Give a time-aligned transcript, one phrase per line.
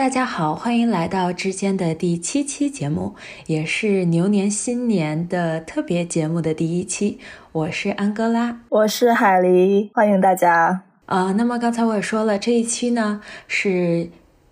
[0.00, 3.14] 大家好，欢迎来到之间的第七期节目，
[3.44, 7.18] 也是牛年新年的特别节目的第一期。
[7.52, 10.84] 我是安哥拉，我是海狸，欢迎大家。
[11.04, 14.08] 啊，那么刚才我也说了，这一期呢是。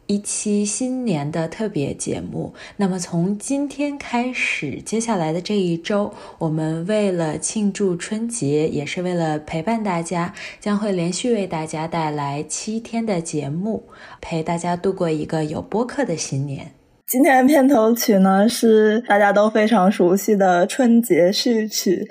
[0.08, 2.54] 一期新年的特别节目。
[2.78, 13.84] 那么从今天开始，接下来的这一周，我们为了庆祝春节，也是为了陪伴大家，将会连续为大家带来七天的节目，
[14.20, 16.72] 陪大家度过一个有播客的新年。
[17.06, 22.08] 今天的片头曲呢，是大家都非常熟悉的春节序曲。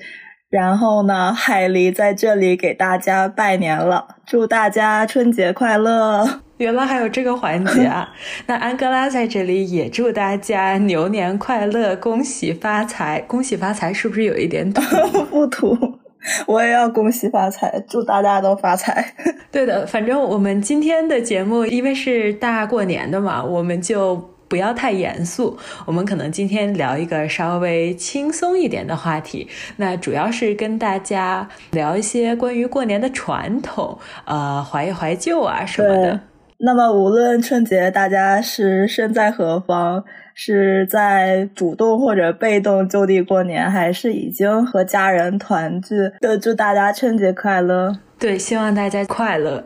[0.49, 6.41] 然后呢，海狸在这里给大家拜年了，祝大家春节快乐！
[6.57, 8.09] 原来还有这个环节啊！
[8.47, 13.19] 那安哥拉在这里也祝大家牛年快乐，恭喜发财！
[13.27, 14.81] 恭喜发财是不是有一点土？
[15.29, 15.77] 不土，
[16.47, 19.13] 我也要恭喜发财，祝大家都发财。
[19.51, 24.36] 对的，反正我们今天的节目因为是大过年的嘛，我们就。
[24.47, 29.47] 不要太严肃，我们可能今天聊一个稍微轻松一点的话题。
[29.77, 36.19] 那主要是跟大家聊一些关于过年的传统，呃，怀一怀旧啊什么的。
[36.59, 47.99] 那么，无论春节大家是身在何方，是在主动或者被动就地过年，还是已经和家人团聚，都祝大家春节快乐。
[48.17, 49.63] 对，希望大家快乐。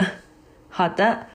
[0.67, 1.30] 好的。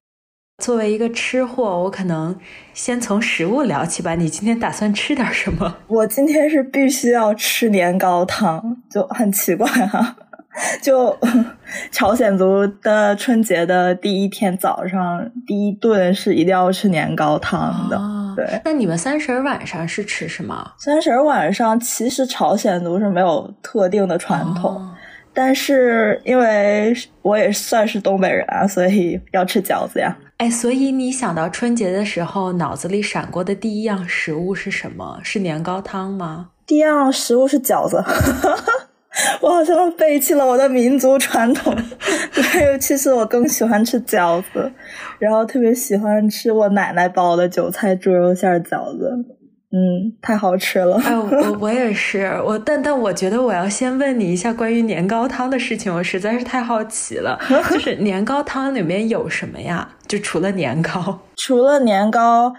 [0.62, 2.34] 作为一个吃货，我可能
[2.72, 4.14] 先从食物聊起吧。
[4.14, 5.76] 你今天打算吃点什么？
[5.86, 10.16] 我今天是必须要吃年糕汤，就很奇怪哈。
[10.80, 11.14] 就
[11.92, 18.00] 朝鲜族的春节的第一天早上，第一顿是一定要吃年糕汤的。
[18.34, 20.72] 对，那你们三十晚上是吃什么？
[20.78, 24.90] 三十晚上其实朝鲜族是没有特定的传统。
[25.36, 30.16] 但是因为我也算是东北人啊，所以要吃饺子呀。
[30.38, 35.20] 哎，所以你想到春节的时候，脑子里闪过的第一样食物是什么？
[35.22, 36.48] 是年糕汤吗？
[36.66, 38.02] 第一样食物是饺子。
[39.42, 41.74] 我好像背弃了我的民族传统。
[42.32, 44.72] 对，其实我更喜欢吃饺子，
[45.18, 49.12] 然后特别喜欢吃我奶奶包的韭菜猪肉馅饺子。
[49.72, 50.96] 嗯，太好吃了。
[51.04, 57.38] 哎，我 我也是，我但但我觉得我要先问你一下关于年糕汤的事情，我实在是太好奇了。
[57.70, 59.88] 就是年糕汤里面有什么呀？
[60.06, 62.54] 就除了年糕，除了年糕，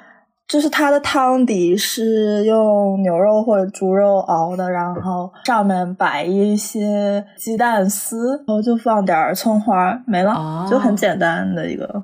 [0.47, 12.03] 就是它的汤底是用牛肉或者猪肉熬的，然后上面摆一些鸡蛋丝，然后就放点葱花，没了，就很简单的一个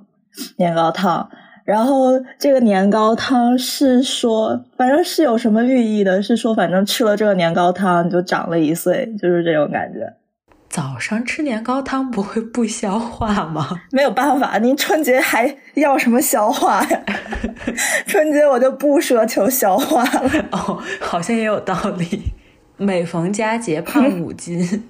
[0.57, 1.29] 年糕汤。
[1.63, 10.13] 然后这个年糕汤是说，反正是有什么寓意的，是说反正吃了这个年糕汤你就长了一岁，就是这种感觉。
[10.69, 13.81] 早上吃年糕汤不会不消化吗？
[13.93, 17.01] 没有办法，您春节还要什么消化呀？
[18.07, 20.31] 春节我就不奢求消化了。
[20.51, 22.33] 哦，好像也有道理。
[22.77, 24.89] 每逢佳节胖五斤。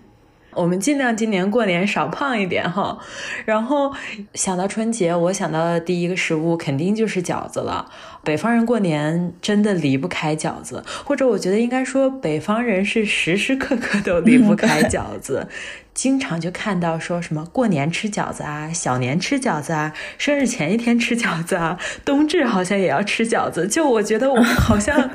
[0.56, 2.98] 我们尽量今年过年少胖一点哈，
[3.46, 3.94] 然后
[4.34, 7.90] 想到春节，我想到的第一个食物肯定就是饺子了。
[8.24, 15.46] 北方人过年真的离不开饺子，或者我觉得应该说北方人是时时刻刻都离不开饺子，
[15.94, 23.68] 经常就看到说什么过年吃饺子啊，小年吃饺子啊，生日前一天吃饺子啊，冬至好像也要吃饺子。
[23.68, 25.10] 就我觉得我好像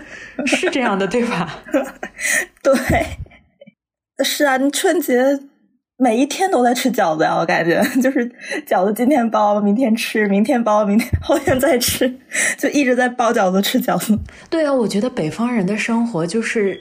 [0.45, 1.61] 是这样的，对吧？
[2.63, 2.75] 对。
[4.25, 5.39] 是啊，你春节
[5.97, 8.31] 每一天都在吃饺子呀，我感觉就是
[8.67, 12.19] 饺子今天包，明天吃，明天包，明天后天再吃，
[12.57, 14.19] 就一直在包饺子吃饺子。
[14.51, 16.81] 对啊，我觉得北方人的生活就是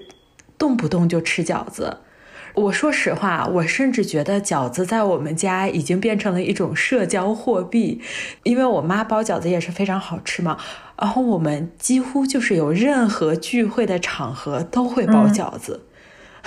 [0.58, 1.98] 动不动就吃饺子。
[2.54, 8.02] 我说实话，我甚至觉得饺子在我们家已经变成了一种社交货币，
[8.42, 10.58] 因为我妈包饺子也是非常好吃嘛。
[11.00, 15.82] 然后我们几乎就是有任何聚会的场合都会包饺子。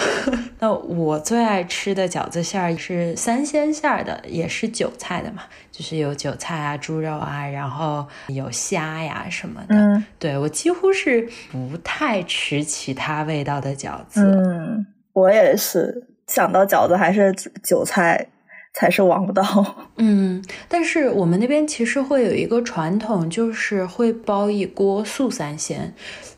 [0.61, 9.75] 那我最爱吃的饺子馅儿是三鲜馅儿的，也是韭菜的嘛，就是有韭菜啊、猪肉啊，然后有虾呀什么的。
[9.75, 14.23] 嗯，对我几乎是不太吃其他味道的饺子。
[14.25, 18.29] 嗯，我也是，想到饺子还是韭菜。
[18.73, 19.91] 才是王道。
[19.97, 25.93] 嗯，但是我们那边其实会有一个传统，就是会包一锅素三鲜。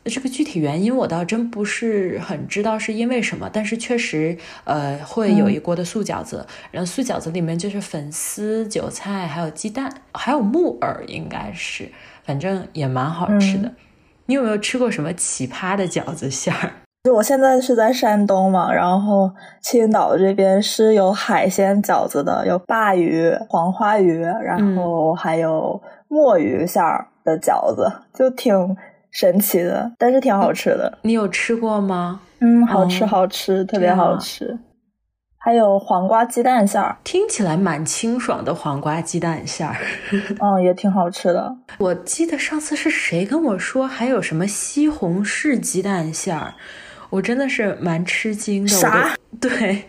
[0.05, 6.45] 这个具体原因我倒真不是很知道是因为什么，但是确实，呃，会有一锅的素饺子。
[6.71, 11.89] 然后素饺子里面就是粉丝、韭菜，还有鸡蛋，还有木耳，应该是，
[12.25, 13.71] 反正也蛮好吃的。
[14.27, 16.73] 你有没有吃过什么奇葩的饺子馅儿？
[17.05, 28.77] 就我现在是在山东嘛，然后青岛这边是有海鲜饺子的，有鲅鱼、黄花鱼，然后还有墨鱼馅儿，的饺子，就挺
[29.13, 30.99] 神奇的，但是挺好吃的。
[31.03, 32.21] 你有吃过吗？
[32.41, 34.59] 嗯，好吃，好吃，特别好吃。
[35.37, 39.77] 还有黄瓜鸡蛋馅儿，听起来蛮清爽的黄瓜鸡蛋馅儿，
[40.41, 41.57] 嗯， 也挺好吃的。
[41.79, 46.55] 我记得上次是谁跟我说还有什么西红柿鸡蛋馅儿，
[47.11, 48.69] 我真的是蛮吃惊的。
[48.69, 49.17] 啥？
[49.41, 49.85] 对，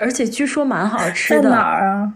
[0.00, 1.42] 而且据说蛮好吃的。
[1.42, 2.12] 在哪儿啊？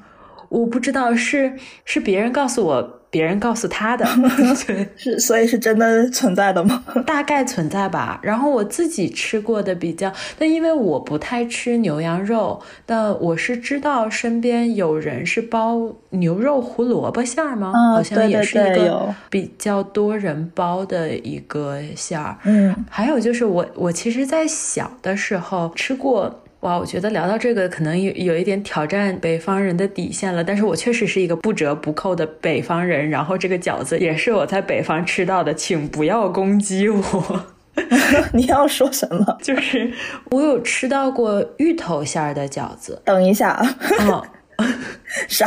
[0.50, 1.55] 我不知道，是
[1.85, 2.96] 是别人告诉我。
[3.17, 4.05] 别人告诉他的，
[4.67, 6.85] 对，是所以是真的存在的吗？
[7.07, 8.21] 大概存在吧。
[8.23, 17.73] 然后我自己吃过的比较，但因为我不太吃牛羊肉，但我是知道身边有人是包牛肉胡萝卜馅儿吗？
[17.95, 22.37] 好像也是一个比较多人包的一个馅儿。
[22.45, 26.43] 嗯，还有就是我我其实，在小的时候吃过。
[26.61, 33.08] 哇，我觉得聊到这个可能有有一点挑战北方人的底线了，但是我确实是一个不折不扣的北方人。
[33.11, 37.47] 然后这个饺子也是我在北方吃到的，请不要攻击我。
[38.32, 39.37] 你要说什么？
[39.43, 39.93] 就是
[40.31, 43.00] 我有吃到过芋头馅儿的饺子。
[43.05, 43.62] 等一下，
[44.00, 44.23] 嗯，
[45.29, 45.47] 啥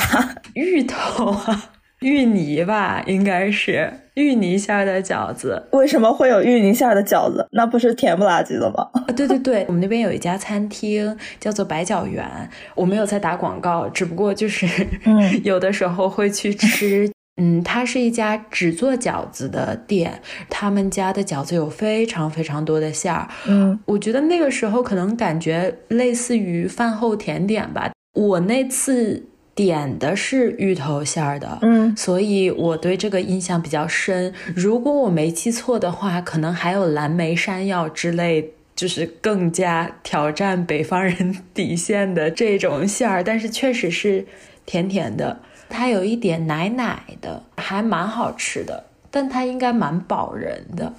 [0.53, 1.71] 芋头啊？
[2.01, 5.63] 芋泥吧，应该是芋泥馅的饺子。
[5.71, 7.47] 为什么会有芋泥馅的饺子？
[7.51, 8.89] 那不是甜不拉几的吗？
[8.93, 12.27] 啊，对对对，我们那边有一家餐厅叫做百饺园，
[12.75, 14.67] 我没有在打广告，只不过就是，
[15.05, 17.09] 嗯， 有的时候会去吃。
[17.41, 23.25] 嗯，它是一家只做饺子的店，他们家的饺子有非常非常多的馅儿。
[23.47, 27.89] 嗯，我觉得那个时候可能感觉类似于饭后甜点吧。
[28.13, 29.28] 我那次。
[29.59, 34.33] 点的是芋头馅儿的，嗯，所以我对这个印象比较深。
[34.55, 43.21] 如果我没记错的话，可能还有蓝莓山药之类，就是更加挑战北方人底线的这种馅儿。
[43.21, 44.25] 但是确实是
[44.65, 48.85] 甜甜的，它有一点奶奶的，还蛮好吃的。
[49.11, 50.93] 但它应该蛮饱人的。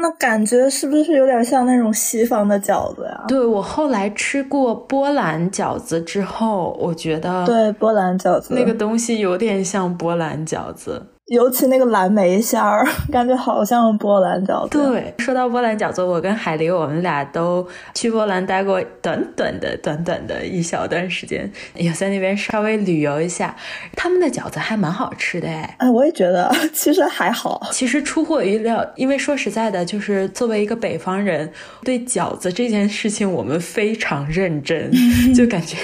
[0.00, 3.24] 那感觉是不是有点像那种西方的饺子呀？
[3.26, 11.04] 对我后来吃过波兰饺子之后，我觉得对波兰饺子那个东西有点像波兰饺子。
[11.28, 14.78] 尤其那个蓝莓馅儿， 感觉好像波兰饺子。
[14.78, 23.54] 对，说到波兰饺子，我跟海狸我们俩都去波兰待过短短的、短短的一小段时间，也在那边稍微旅游一下。
[23.94, 27.68] 他们的饺子还蛮好吃的，哎，哎，我也觉得， 其实还好。
[27.72, 31.52] 其实出乎我意料，因为说实在的，就是作为一个北方人，
[31.84, 34.90] 对饺子这件事情我们非常认真，
[35.36, 35.76] 就感觉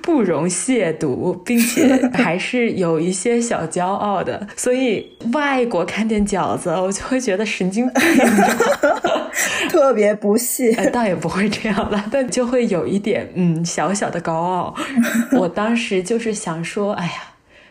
[0.00, 4.46] 不容亵渎，并且还是有一些小骄傲的。
[4.60, 8.02] 所以外国看见饺子，我就会觉得神经病，
[9.70, 10.70] 特别不屑。
[10.90, 14.74] 倒也不会这样了， 但就会有一点嗯小小的高傲。
[15.32, 17.29] 我当时就是想说，哎呀。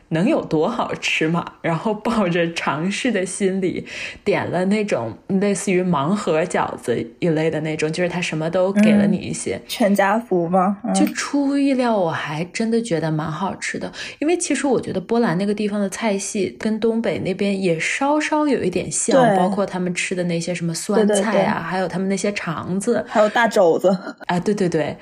[0.09, 1.45] 能有多好吃嘛？
[1.61, 3.85] 然后抱着尝试的心理，
[4.23, 10.78] 点了那种类似于盲盒饺子一类的那种，就是他什么都给了你一些全家福吗？
[10.94, 13.92] 就出乎意料，我还真的觉得蛮好吃的。
[14.19, 23.89] 因为其实我觉得波兰那个地方的菜系跟东北那边也稍稍有一点像，包括他们吃的那些什么酸菜啊，还有他们那些肠子，还有大肘子
[24.28, 24.97] 啊，对对对。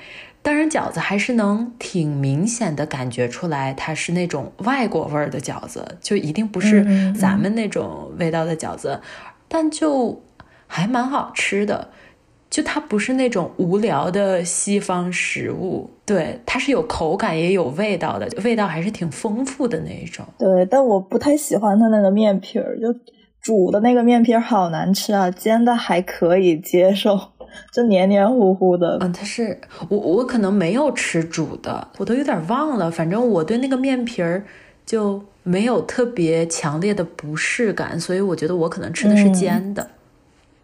[0.48, 8.98] 当然，饺子还是能挺明显的感觉出来，它是那种外国味儿的饺子，就一定不是咱们那种味道的饺子，
[9.46, 10.22] 但就
[10.66, 11.90] 还蛮好吃的。
[12.48, 20.24] 就它不是那种无聊的西方食物，对，它是有口感也有味道的，味道还是挺丰富的那一种。
[20.38, 22.86] 对，但我不太喜欢它那个面皮儿，就
[23.42, 27.32] 煮的那个面皮儿好难吃啊，煎的还可以接受。
[27.72, 32.90] 就黏黏糊糊的，嗯，它是我我可能没有吃煮的，我都有点忘了。
[32.90, 34.44] 反正我对那个面皮儿
[34.86, 39.86] 就没有特别强烈的不适感，所以我觉得我可能吃的是煎的。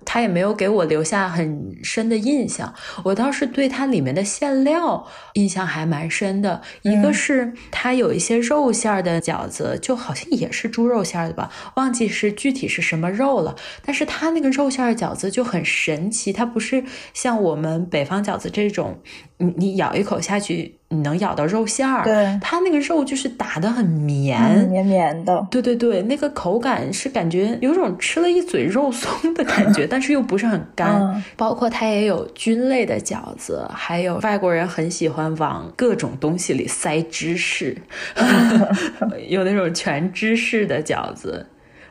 [0.05, 2.73] 它也没有给我留下很深的印象，
[3.05, 6.61] 我倒是对它里面的馅料印象还蛮深的。
[6.83, 13.55] 一个是它有一些肉馅儿的饺子，就好像也是猪肉馅儿的吧，忘记是具体是什么肉了。
[13.85, 19.01] 但是它那个肉馅儿饺子就很神奇，它不是像我们北方饺子这种，
[19.39, 20.75] 你你咬一口下去。
[20.91, 25.45] 你能咬到肉馅儿，对它那个肉就是打的很绵，绵绵的。
[25.51, 31.21] 对对对，那个口感是感觉有种吃了一嘴肉松的感觉，但是又不是很 干。
[31.37, 37.77] 包括它也有菌类的饺子，还有外国人很喜欢往各种东西里塞芝士，
[39.27, 41.45] 有那种全芝士的饺子，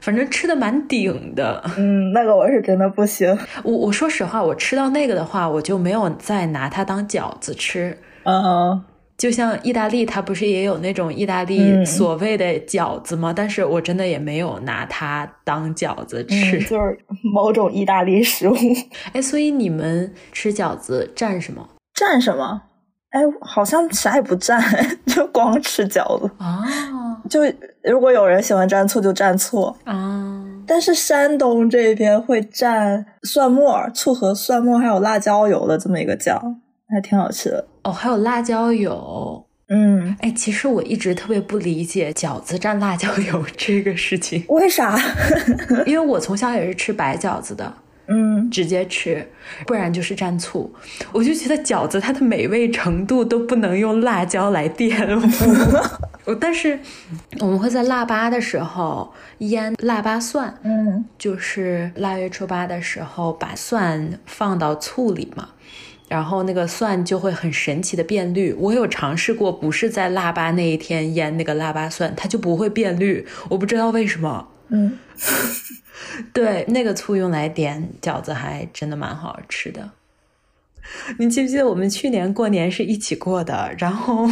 [0.03, 1.63] 反正吃的蛮顶的。
[1.77, 3.35] 嗯，那个我是真的不行。
[3.63, 7.97] 我我说实话，我吃到那个的话，我就没有再拿它当饺子吃。
[8.23, 8.83] 嗯。
[9.15, 13.31] 就像意大利，它不是也有那种意大利所谓的饺子吗？
[13.33, 16.97] 但是我真的也没有拿它当饺子吃，就是
[17.33, 18.55] 某种意大利食物。
[19.13, 21.69] 哎，所以你们吃饺子蘸什么？
[21.95, 22.63] 蘸什么？
[23.13, 24.59] 哎，好像啥也不蘸，
[25.05, 26.59] 就光吃饺子啊。
[27.29, 27.39] 就
[27.83, 30.43] 如果有人喜欢蘸醋，就蘸醋啊。
[30.65, 36.41] 但是山东这边会蘸蒜末、醋和蒜末，还有辣椒油的这么一个酱，
[36.89, 37.67] 还挺好吃的。
[37.83, 39.45] 哦，还有辣椒油。
[39.69, 44.99] 嗯，哎，其实我一直特别不理解饺子蘸辣椒油 这个事情，为啥？
[45.85, 47.71] 因为我从小也是吃白饺子的。
[48.07, 49.25] 嗯，直接吃，
[49.65, 50.73] 不然就是蘸醋。
[51.11, 55.53] 我就觉得饺子它的美味程度都不能用辣椒来垫付。
[56.39, 56.79] 但是
[57.39, 65.49] 我们会在腊八的时候腌腊八蒜，嗯，就是腊月初八的时候把蒜放到醋里嘛，
[66.07, 68.53] 然后那个蒜就会很神奇的变绿。
[68.53, 74.47] 我有尝试过，不是在腊八那一天腌那个腊八蒜，它就不会变绿，我不知道为什么。
[74.73, 74.99] 嗯。
[76.33, 79.91] 对，那个醋用来点饺子还真的蛮好吃的。
[81.17, 83.73] 你记不记得我们去年过年是一起过的？
[83.77, 84.27] 然后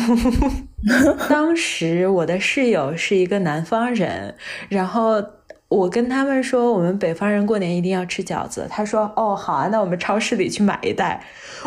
[1.30, 4.36] 当时我的室友是一个南方人，
[4.68, 5.24] 然后。
[5.72, 8.68] 我跟他们说，我们北方人过年一定要吃饺子。
[8.70, 11.24] 他说：“哦，好啊，那我们超市里去买一袋。”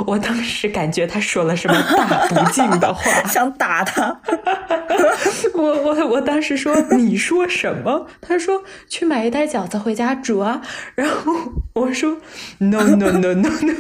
[0.07, 4.21] 我当时感觉他说了什么大不敬的话， 想打他。
[5.55, 10.61] 我我我当时说：“你说什么？”他说：“去买一袋饺子回家煮啊。”
[10.95, 11.33] 然后
[11.73, 12.19] 我说
[12.59, 13.75] ：“No no no no no。”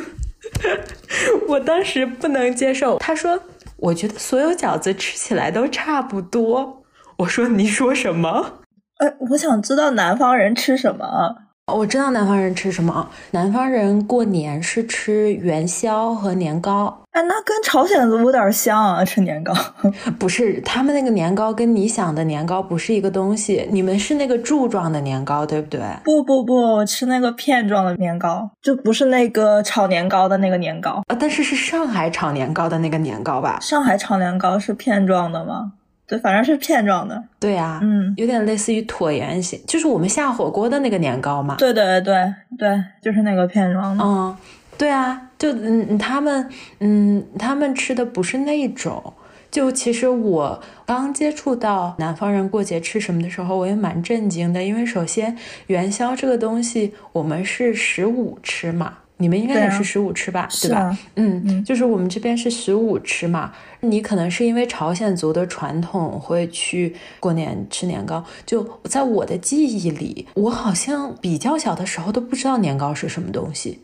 [1.49, 2.97] 我当时不能接受。
[2.97, 3.38] 他说
[3.76, 6.83] ：“我觉得所有饺子吃起来都差不多。”
[7.19, 8.61] 我说：“你说什么？”
[9.04, 11.37] 哎，我想知道南方人吃什么。
[11.70, 13.11] 我知道南方人吃什么。
[13.32, 17.02] 南方人过年是吃元宵和年糕。
[17.11, 19.52] 哎，那跟朝鲜族有点像啊，吃年糕。
[20.18, 23.68] 不是，他们那个年糕跟你想的年糕不是一个东西。
[23.70, 25.80] 你们是那个柱状的年糕，对不对？
[26.02, 31.16] 不不不，我吃那个片状的年糕，就不是那个炒年糕的那个年糕啊。
[31.20, 33.58] 但是是上海炒年糕的那个年糕吧？
[33.61, 35.73] 上海炒年糕是片状的吗？
[36.06, 37.23] 对，反正是片状的。
[37.40, 41.54] 对呀，嗯，有点类似于椭圆形，就是我们下火锅的那个年糕嘛。
[41.56, 44.04] 对对对对，就是那个片状的。
[44.04, 44.37] 嗯，
[44.76, 46.49] 对啊，就嗯，他们
[46.80, 49.14] 嗯，他们吃的不是那种。
[49.50, 55.37] 就其实我刚接触到南方人过节吃什么的时候，我也蛮震惊的，因为首先
[55.68, 58.94] 元宵这个东西，我们是十五吃嘛。
[59.18, 60.99] 你们应该也是十五吃吧，对吧？
[61.14, 63.52] 嗯，就是我们这边是十五吃嘛。
[63.85, 68.25] 你可能是因为朝鲜族的传统会去过年吃年糕。
[68.45, 73.81] 就在我的记忆里，我好像比较小的时候都不知道年糕是什么东西，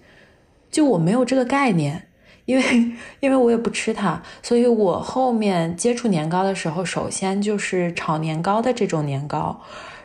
[0.71, 2.09] 就我没有这个概念，
[2.47, 9.61] 因为因为我也不吃它，所以我后面接触年糕的时候，首先就是炒年糕的这种年糕。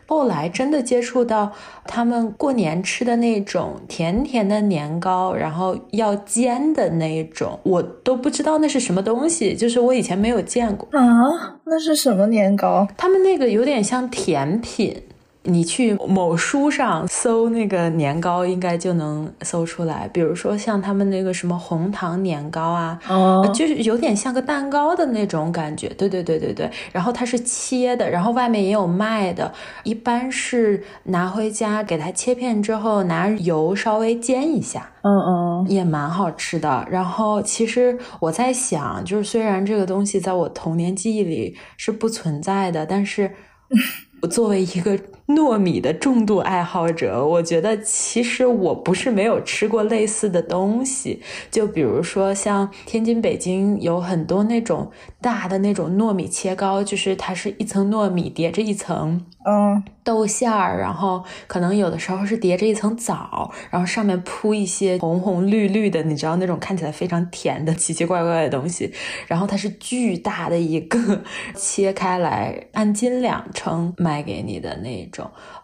[0.08, 1.52] 后来真的接触到
[1.86, 11.58] 他们过年吃的那种甜甜的年糕，然后要煎的那种，我都不知道那是什么东西，就是我以前没有见过啊。
[11.66, 12.88] 那是什么年糕？
[12.96, 15.04] 他们那个有点像甜品。
[15.48, 20.10] 你去某书上搜那个年糕，应该就能搜出来。
[20.12, 25.88] 比如说像他们那个什么红糖年糕啊，哦，就是有点像个蛋糕的那种感觉。
[25.90, 26.70] 对对对对对。
[26.92, 29.54] 然后它是切的，然后外面也有卖的。
[29.84, 36.88] 一般是拿回家给它切片之后，拿油稍微煎一下，嗯嗯，也蛮好吃的。
[36.90, 43.32] 然后其实我在想，就是虽然这个东西在我童年记忆里是不存在的，但是
[43.70, 44.28] 我。
[44.28, 51.22] 作为一个糯米的重度爱好者，我觉得其实我不是没有吃过类似的东西。
[51.50, 54.92] 就比如说像天津、北京有很多那种
[55.22, 59.84] 大的那种糯米切糕，就是它是一层糯米叠着一层，嗯。
[60.06, 68.94] 豆馅儿，然后可能有的时候是叠着一层枣，然后上面铺一些红红绿绿的，你知道那种看起来非常甜的奇奇怪怪的东西。
[69.26, 71.24] 然后它是巨大的一个，
[71.58, 75.15] 切开来按斤两称卖给你的那种，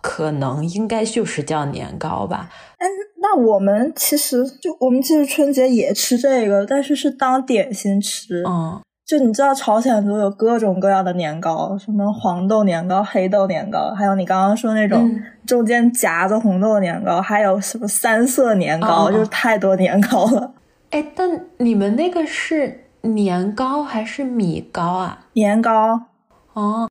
[0.02, 2.50] 可能应该就是叫年糕吧。
[2.78, 2.88] 哎，
[3.22, 8.44] 那我们其实就我们其实春节也吃这个，但是是当点心吃。
[8.48, 8.80] 嗯。
[9.04, 20.54] 就你知道朝鲜族有各种各样的年糕，什么黄豆年糕、黑豆年糕，还有你刚刚说那种中间夹着红豆年糕，还有什么三色年糕，就是太多年糕了。
[20.92, 25.26] 哎，但你们那个是年糕还是米糕啊？
[25.34, 26.04] 年糕。
[26.54, 26.88] 哦，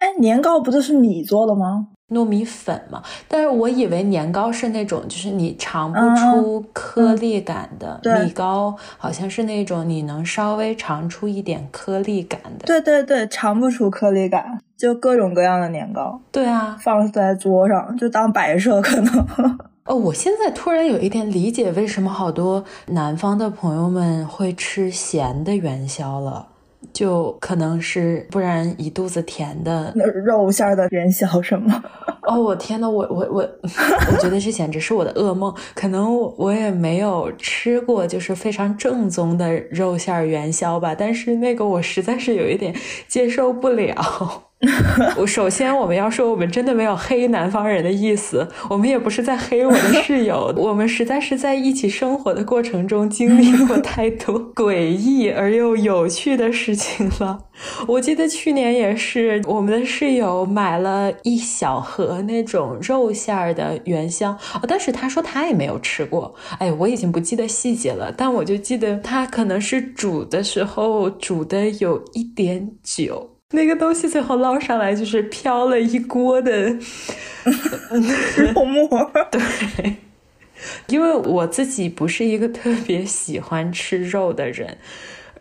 [0.00, 1.86] 哎，年糕不就是米做的吗？
[2.08, 12.66] 糯米粉嘛，但是我以为年糕是那种，就是你尝不出颗粒感的，米糕好像是那种你能稍微尝出一点颗粒感的。
[12.66, 16.20] 对对对，尝不出颗粒感，就各种各样的年糕。
[16.32, 19.26] 对啊，放在桌上就当摆设可能。
[19.86, 26.48] 哦，我现在突然有一点理解为什么好多南方的朋友们会吃咸的元宵了。
[26.92, 29.92] 就可能是，不然一肚子甜的
[30.24, 31.82] 肉馅的元宵什么？
[32.22, 35.54] 哦，我天呐，我我我，我觉得这简直是我的噩梦。
[35.74, 40.94] 可能我我也没有吃过，就是非常正宗的肉馅元宵吧。
[40.94, 42.74] 但是那个我实在是有一点
[43.08, 44.49] 接受不了。
[45.16, 57.46] 我首先我们要说，我们真的没有黑南方人的意思，我们也不是在黑我的室友，我们实在是在一起生活的过程中经历过太多 诡异而又有趣的事情了。
[57.88, 73.29] 我记得去年也是，我们的室友买了一小盒那种肉馅儿的元宵，哦，但是他说他也没有吃过，哎，我已经不记得细节了，但我就记得他可能是煮的时候煮的有一点久。
[73.52, 76.76] 那个东西最后捞上来就是飘了一锅的
[78.54, 79.10] 肉沫。
[79.30, 79.96] 对，
[80.86, 84.78] 因为我自己不是一个特别喜欢吃肉的人。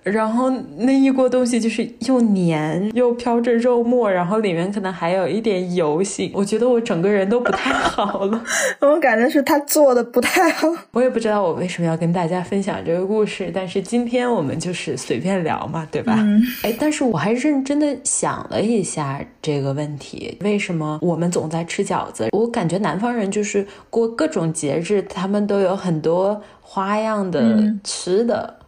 [0.03, 8.44] 然后那一锅东西就是又黏又飘着肉沫，然后里面可能还有一点油性，我觉得我整个人都不太好了。
[8.79, 10.68] 我感觉是他做的不太好。
[10.91, 16.18] 我也不知道我为什么要跟大家分享这个故事，但是今天我们就是随便聊嘛，对吧？
[16.63, 22.29] 哎，但是我还认真的想了一下这个问题：为什么我们总在吃饺子？
[22.32, 28.59] 我感觉南方人就是过各种节日，他们都有很多花样的吃的。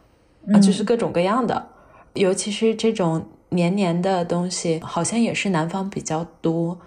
[0.53, 1.67] 啊，就是各种各样的，
[2.13, 6.79] 尤其是这种黏黏的东西，好像也是南方比较多。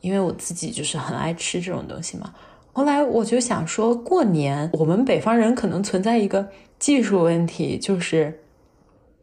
[0.00, 2.32] 因为我自己就是很爱吃这种东西嘛。
[2.72, 8.40] 后来我就想说，过年我们北方人可能存在一个技术问题，就是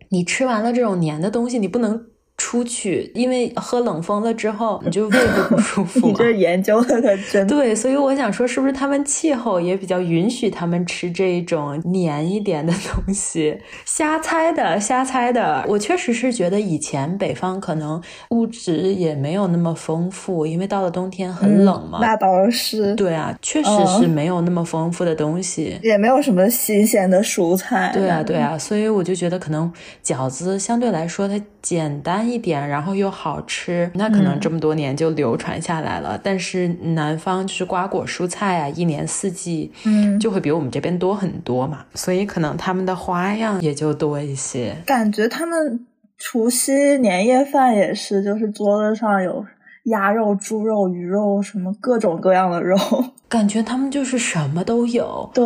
[0.09, 2.05] 你吃完了这种黏的东西，你不能。
[2.37, 6.07] 出去，因为喝冷风了之后，你就 胃会不舒服。
[6.07, 13.57] 你这研究的可真对，所以我想说，是不是他们气候也比较允许他们吃这种黏一点的东西？
[13.85, 15.65] 瞎猜的，瞎猜的。
[15.67, 21.97] 我确实是觉得以前北方可能物质也没有那么丰富，因为到了冬天很冷嘛。
[21.99, 22.93] 那倒是。
[22.93, 23.69] 对啊，确实
[23.99, 27.89] 是没有那么丰富的东西，也没有什么新鲜的蔬菜。
[27.91, 29.73] 对啊，对啊，所以我就觉得可能
[30.05, 32.26] 饺子相对来说它简单。
[32.27, 36.19] 一点，然后又好吃，那可能这么多年就流传下来了。
[36.21, 44.75] 但是南方就是瓜果蔬菜啊，一年四季，嗯，就会比我们这边多很多嘛，所以可能他们的花样也就多一些。
[44.85, 45.85] 感觉他们
[46.17, 49.45] 除夕年夜饭也是，就是桌子上有。
[49.87, 52.77] 鸭肉、猪肉、鱼肉，什么各种各样的肉，
[53.29, 55.29] 感觉他们就是什么都有。
[55.33, 55.43] 对，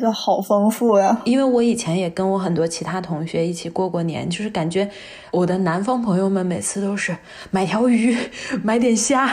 [0.00, 1.20] 就好丰富呀。
[1.24, 4.88] 因为我以前也跟我很多其他同学一起过过年，就是感觉
[5.30, 7.16] 我的南方朋友们每次都是
[7.50, 8.16] 买条鱼，
[8.64, 9.30] 买点虾，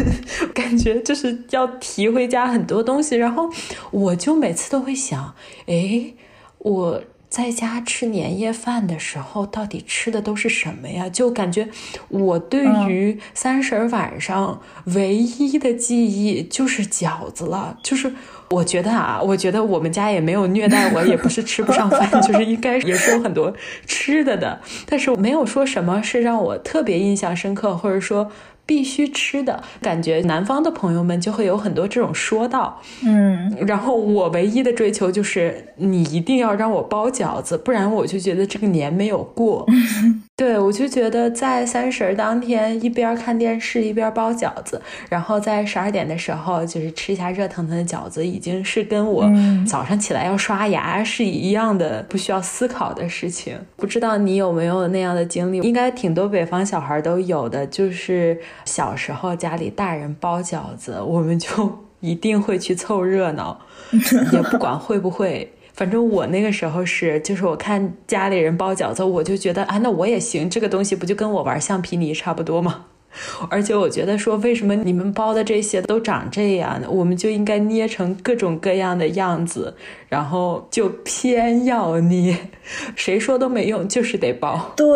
[0.54, 3.16] 感觉就是要提回家很多东西。
[3.16, 3.48] 然后
[3.90, 5.34] 我就每次都会想，
[5.66, 6.12] 哎，
[6.58, 7.00] 我。
[7.28, 11.08] 在家吃年夜饭的时候，到底吃的都是什么呀？
[11.08, 11.68] 就感觉
[12.08, 17.78] 我对于三十晚上唯一的记忆就是饺子了。
[17.82, 18.10] 就是
[18.50, 23.52] 我觉得啊，我觉得我们家也没有虐待我，也不是吃不上饭， 就是应该也是有很多
[23.86, 24.60] 吃的的。
[24.86, 28.30] 但是没有说什么是让我特别印象深刻，或者说。
[28.68, 39.66] 必须吃的感觉，南方的朋友们就会有很多这种说道，嗯，然后我唯一的追求就是你一定要让我包饺子，不然我就觉得这个年没有过。
[40.36, 49.28] 对，我就觉得在三十当天一边看电视一边包饺子，然后在十二点的时候就是吃一下热腾腾的饺子，已经是跟我
[49.66, 53.58] 早上起来要刷牙是一样的，不需要思考的事情。
[53.74, 55.58] 不知道你有没有那样的经历？
[55.58, 63.60] 应该挺多北方小孩都有的，就是小时候家里大人包饺子，我们就 一定会去凑热闹，
[64.32, 65.52] 也不管会不会。
[65.74, 70.50] 反正我那个时候是，就是我看家里人包饺子，我就觉得啊，那我也行。
[70.50, 72.86] 这个东西不就跟我玩橡皮泥差不多吗？
[73.50, 76.88] 而且我觉得说，为什么你们包的这些都长这样呢？
[76.90, 79.74] 我们就应该捏成各种各样的样子，
[80.08, 82.36] 然后就偏要捏，
[82.94, 84.72] 谁说都没用，就是得包。
[84.76, 84.86] 对，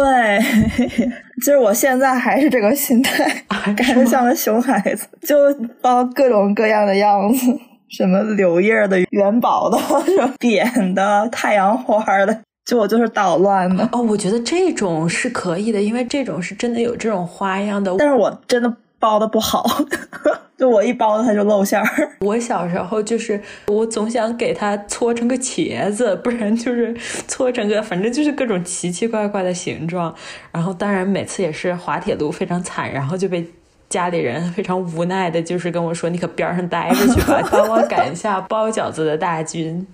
[1.44, 5.36] 就是我现在还是这个心态， 感觉像个熊孩子，就
[5.80, 7.58] 包各种各样的样子。
[7.88, 13.88] 什么柳叶的、元宝的、什么扁的、太阳花的，就我就是捣乱的。
[13.92, 17.94] 哦，我觉得这种是可以的，因为这种是真的有这种花样的。
[17.98, 19.66] 但是我真的包的不好，
[20.56, 21.86] 就我一包它就露馅儿。
[22.20, 26.94] 我小时候就是我总想给它搓成个茄子，不然就是
[27.26, 30.14] 搓成个，反正就是各种奇奇怪怪的形状。
[30.52, 33.44] 然后当然每次也是滑铁卢非常惨，然后就被
[33.88, 39.84] 家里人非常无奈的，就是跟我说你可边上待着去吧， 帮我赶一下包饺子的大军。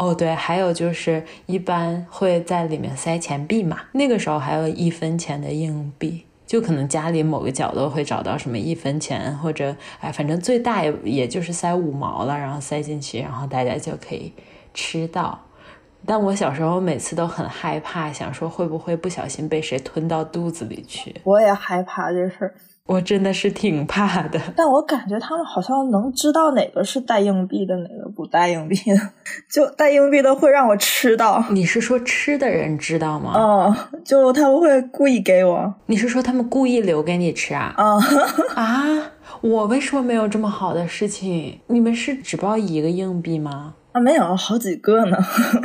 [0.00, 14.32] 哦，对，还有就是一般会在里面塞钱币嘛，那个时候还有一分钱的硬币，就可能家里某个角落会找到什么一分钱，或者哎，反正最大也也就是塞五毛了，然后塞进去，然后大家就可以
[14.72, 15.38] 吃到。
[16.06, 21.14] 但我小时候每次都很害怕，想说会不会不小心被谁吞到肚子里去。
[21.24, 22.54] 我也害怕这事儿。
[22.90, 28.96] 我真的是挺怕的，但我感觉他们好像能知道哪个是带硬币的，哪个不带硬币的。
[29.48, 31.44] 就带硬币的会让我吃到。
[31.50, 33.32] 你是说吃的人知道吗？
[33.36, 35.72] 嗯，就他们会故意给我。
[35.86, 37.72] 你是说他们故意留给你吃啊？
[37.76, 37.96] 啊
[38.56, 39.12] 啊！
[39.40, 41.60] 我为什么没有这么好的事情？
[41.68, 43.74] 你们是只包一个硬币吗？
[43.92, 45.16] 啊，没有，好几个呢，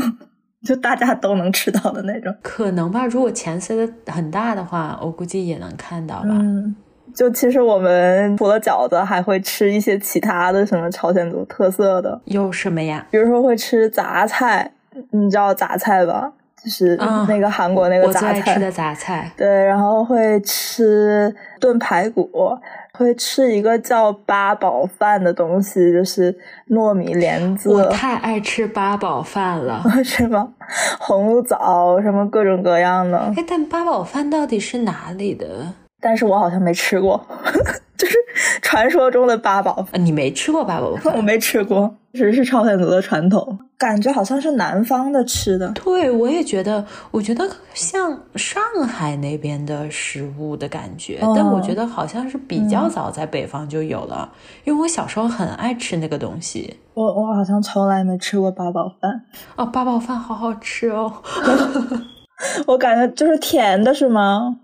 [0.64, 2.36] 就大家都能吃到的那种。
[2.44, 6.30] 可能吧，如果钱塞的很大的话，我估计也能看到吧。
[6.30, 6.76] 嗯。
[7.16, 13.06] 就其实我们除了饺子，还会吃一些其他的什么朝鲜族特色的，有什么呀？
[13.10, 14.70] 比如说会吃杂菜，
[15.12, 16.32] 你知道杂菜吧？
[16.62, 16.98] 就是
[17.28, 18.54] 那个韩国那个杂菜。
[18.54, 19.32] 吃的杂菜。
[19.38, 22.30] 对，然后会吃炖排骨，
[22.94, 26.36] 会吃一个叫八宝饭的东西，就是
[26.70, 27.70] 糯米莲子。
[27.70, 30.50] 我太爱吃八宝饭了， 是吗？
[31.00, 33.32] 红露枣什么各种各样的。
[33.38, 35.48] 哎，但八宝饭到底是哪里的？
[36.06, 37.20] 但是我好像没吃过，
[37.98, 38.16] 就是
[38.62, 40.06] 传说中的八宝饭。
[40.06, 41.12] 你没吃过八宝饭？
[41.18, 45.68] 我没吃过，只是朝鲜族的传统，感觉好像是南方的吃的。
[45.70, 54.32] 对，我也觉得，我觉得像上海那边的食物的感觉，但我觉得好像是比较早在北方就有了，
[54.64, 56.78] 因为我小时候很爱吃那个东西。
[56.94, 59.24] 我我好像从来没吃过八宝饭。
[59.56, 61.12] 哦，八宝饭好好吃哦，
[62.68, 64.58] 我感觉就是甜的，是吗？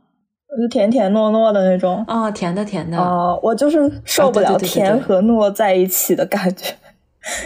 [0.59, 6.73] 就甜甜糯糯的那种啊，甜的甜的啊，我就是受不了甜和糯在一起的感觉，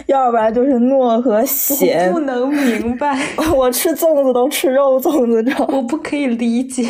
[0.06, 2.12] 要不然就是糯和咸。
[2.12, 3.16] 不能明白，
[3.54, 6.84] 我吃粽子都吃肉粽子，知道我不可以理解，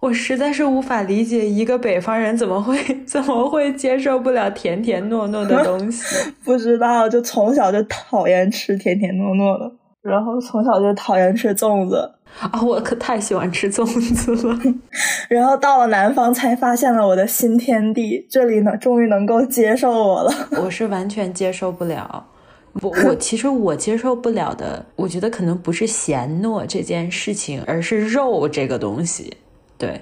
[0.00, 6.04] 我实在是无法理解一个北方人怎么会怎么会接受不了甜甜糯糯的东西。
[6.42, 12.12] 不知道，就从小就讨厌吃甜甜糯糯的，然后从小就讨厌吃粽子。
[12.40, 14.58] 啊，我可太喜欢吃粽子了。
[15.28, 20.32] 然后到了南方，才发现了我的新天地，这里呢，终于能够接受我了。
[20.62, 22.26] 我是完全接受不了，
[22.80, 29.36] 我我其实我接受不了的，我觉得可能不是咸糯这件事情，而是肉这个东西，
[29.76, 30.00] 对。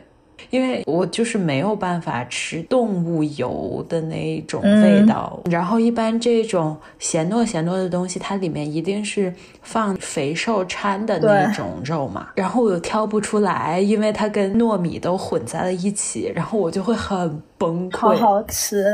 [0.50, 17.98] 因为我就是没有办法吃动物油的那种味道，然后一般这种咸糯咸糯的东西，它里面一定是放肥瘦掺的那种肉嘛，然后我又挑不出来，因为它跟糯米都混在了一起，然后我就会很崩溃。
[17.98, 18.84] 好好吃，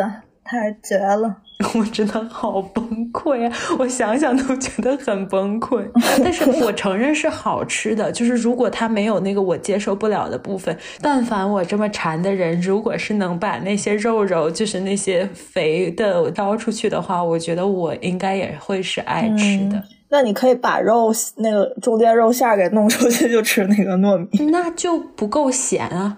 [0.44, 1.37] 太绝了。
[1.75, 3.53] 我真的好崩溃啊！
[3.79, 5.85] 我想想都觉得很崩溃。
[6.22, 19.83] 但是我承认是好吃的，就是如果它没有那个我接受不了的部分，但凡我这么馋的人，如果是能把那些肉肉，就是那些肥的挑出去的话，我觉得我应该也会是爱吃的。
[20.09, 26.16] 那你可以把肉那个中间肉馅给弄出去，就吃那个糯米，那就不够咸啊！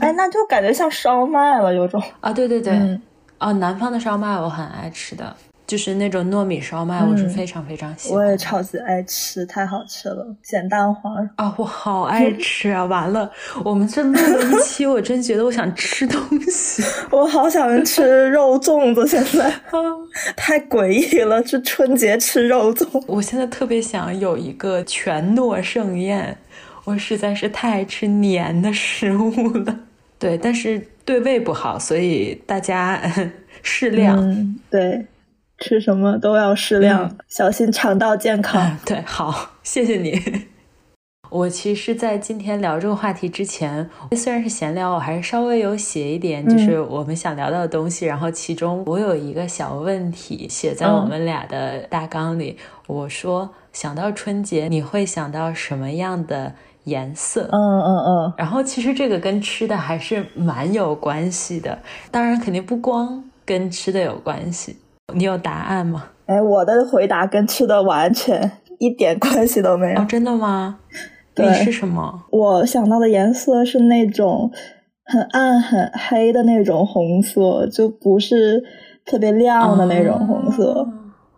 [0.00, 2.72] 哎，那就感觉像烧麦了，有种啊，对对对。
[3.44, 8.18] 哦，南方的烧麦我很爱吃的，就是那种糯米烧麦，我是非常非常喜欢。
[8.18, 12.82] 我也超级爱吃，太好吃了，咸蛋黄啊，我好爱吃啊！
[12.86, 13.30] 完了，
[13.62, 16.18] 我们这录了一期，我真觉得我想吃东
[16.50, 19.52] 西， 我好想吃肉粽子，现在
[20.34, 23.04] 太诡异了，这春节吃肉粽。
[23.06, 26.38] 我现在特别想有一个全糯盛宴，
[26.84, 29.80] 我实在是太爱吃黏的食物了。
[30.18, 30.88] 对，但是。
[31.06, 32.98] 对胃不好，所以大家
[33.62, 34.16] 适量。
[34.18, 35.04] 嗯，对，
[35.58, 38.78] 吃什么都要适量，小心肠道健康。
[38.86, 40.18] 对，好，谢谢你。
[41.28, 48.06] 我其实，在今天聊这个话题之前，虽然是闲聊，我还是稍微有写一点，就是我们想聊到的东西。
[48.06, 52.56] 然后，其中我有一个小问题写在我们俩的大纲里。
[52.86, 56.54] 我说，想到春节，你会想到什么样的？
[56.84, 61.78] 颜色，嗯嗯嗯，然后其实这个跟吃的还是蛮有关系的，
[62.10, 64.76] 当然肯定不光跟吃的有关系。
[65.14, 66.04] 你有答案吗？
[66.26, 70.00] 哎，我的回答跟吃的完全一点关系都没有。
[70.00, 70.78] 哦，真的吗？
[71.34, 72.22] 对是什么？
[72.30, 74.50] 我想到的颜色是那种
[75.04, 78.62] 很暗很黑的那种红色，就不是
[79.04, 80.86] 特别亮的那种红色。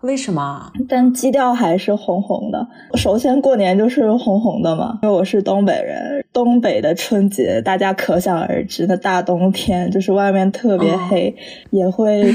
[0.02, 0.70] 为什么？
[0.88, 2.64] 但基调还是红红的。
[2.94, 11.34] 首先过年就是红红的嘛，因为我是东北人，东北的春节大家可想而知，那大冬天就是外面特别黑，
[11.70, 12.32] 也会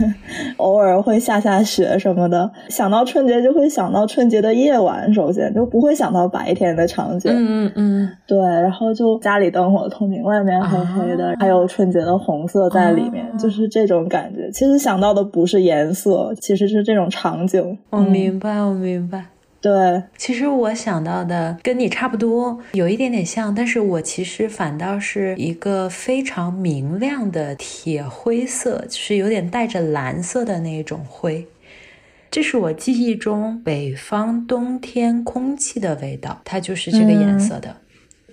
[0.58, 2.50] 偶尔会下下雪什么的。
[2.68, 7.32] 想到春节就会想到春节的夜晚，首先就不会想到白天的场景。
[7.32, 14.50] 嗯嗯嗯，对，然后就家里灯火通明，外面黑黑的，还有春节的红色在里面，就是这种感觉。
[14.50, 17.03] 其实想到的不是颜色，其实是这种。
[17.10, 19.26] 场景，我明白，我明白。
[19.60, 31.46] 对，其实我想到的跟你差不多，有一点点像，但是我其实反倒是一个非常明亮的铁灰色，就是有点带着蓝色的那种灰。
[32.30, 37.76] 这是我记忆中北方冬天空气的味道，它就是这个颜色的，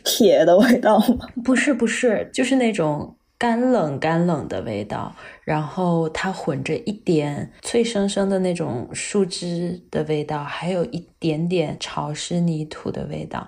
[0.04, 1.28] 铁的味道吗？
[1.46, 3.16] 不是，不是，就是那种。
[3.38, 5.16] 干冷干冷的味道，
[5.52, 13.46] 然后它混着一点脆生生的那种树枝的味道，还有一点点潮湿泥土的味道，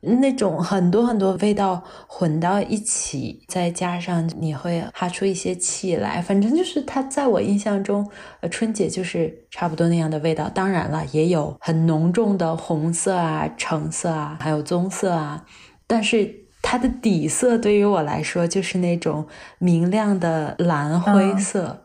[0.00, 10.48] 那种很多很多味道混到一起，再加上你会哈出一些气来，反正就是它在我印象中，呃，春节就是差不多那样的味道。
[10.48, 15.44] 当然了，也有很浓重的红色啊、橙色啊，还有棕色啊，
[15.88, 16.41] 但是。
[16.62, 19.26] 它的底色对于我来说就是那种
[19.58, 21.84] 明亮的蓝灰色，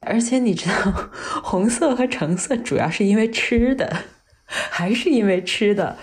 [0.00, 1.10] 而且你知道，
[1.42, 4.04] 红色和橙色主要是因为吃的，
[4.46, 5.98] 还是因为吃的。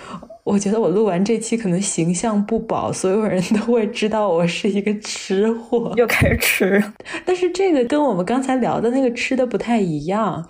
[0.50, 6.84] 我觉得我录完这期可能形象不保，所有人都会知道我是一个吃货，又开始吃。
[7.24, 10.44] 但是这个跟我们刚才聊的那个吃的不太一样，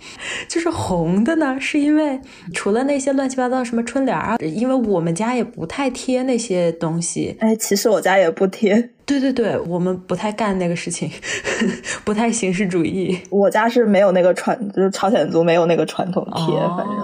[0.48, 2.18] 就是红的呢，是因为
[2.54, 7.36] 除了那些乱七八糟什么春联啊，因为我们家也不太贴那些东西。
[7.38, 8.92] 哎，其实我家也不贴。
[9.04, 11.10] 对对对，我们不太干那个事情，
[12.04, 13.18] 不太形式主义。
[13.28, 16.96] 我家是没有那个传，就是朝鲜族没有那个传统贴，反正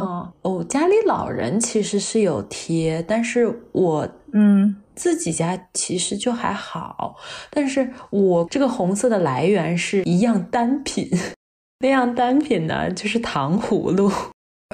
[0.43, 7.17] 哦，家里老人其实是有贴，但是我嗯自己家其实就还好。
[7.51, 11.11] 但是我这个红色的来源是一样单品，
[11.81, 14.11] 那样单品呢就是糖葫芦。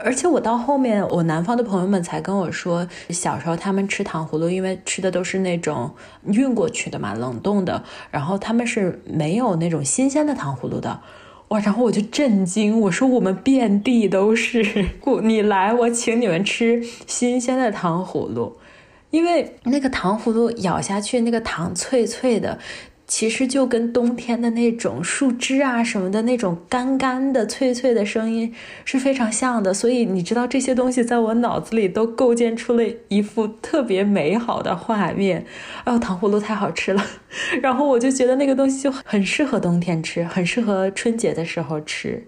[0.02, 5.94] 而且我到后面，我南方的朋友们才跟我说，小时候他们吃糖葫芦，因为吃的都是那种
[6.24, 11.02] 运过去的嘛，冷冻的，然后他们是没有那种新鲜的糖葫芦的。
[11.52, 11.60] 哇！
[11.60, 14.86] 然后我就震惊，我说我们遍地都是，
[15.22, 18.56] 你来，我请你们吃新鲜的糖葫芦，
[19.10, 22.58] 因为那个糖葫芦咬下去，那个糖脆脆的。
[23.14, 28.50] 其实就跟冬天的那种树枝啊什么的那种干干的脆脆的声音
[28.86, 35.44] 是非常像的，所以你知道这些东西在我脑子里都构建出了一幅特别美好的画面。
[35.84, 37.04] 哎呦，糖葫芦太好吃了，
[37.60, 42.26] 然后我就觉得那个东西就很适合冬天吃，很适合春节的时候吃，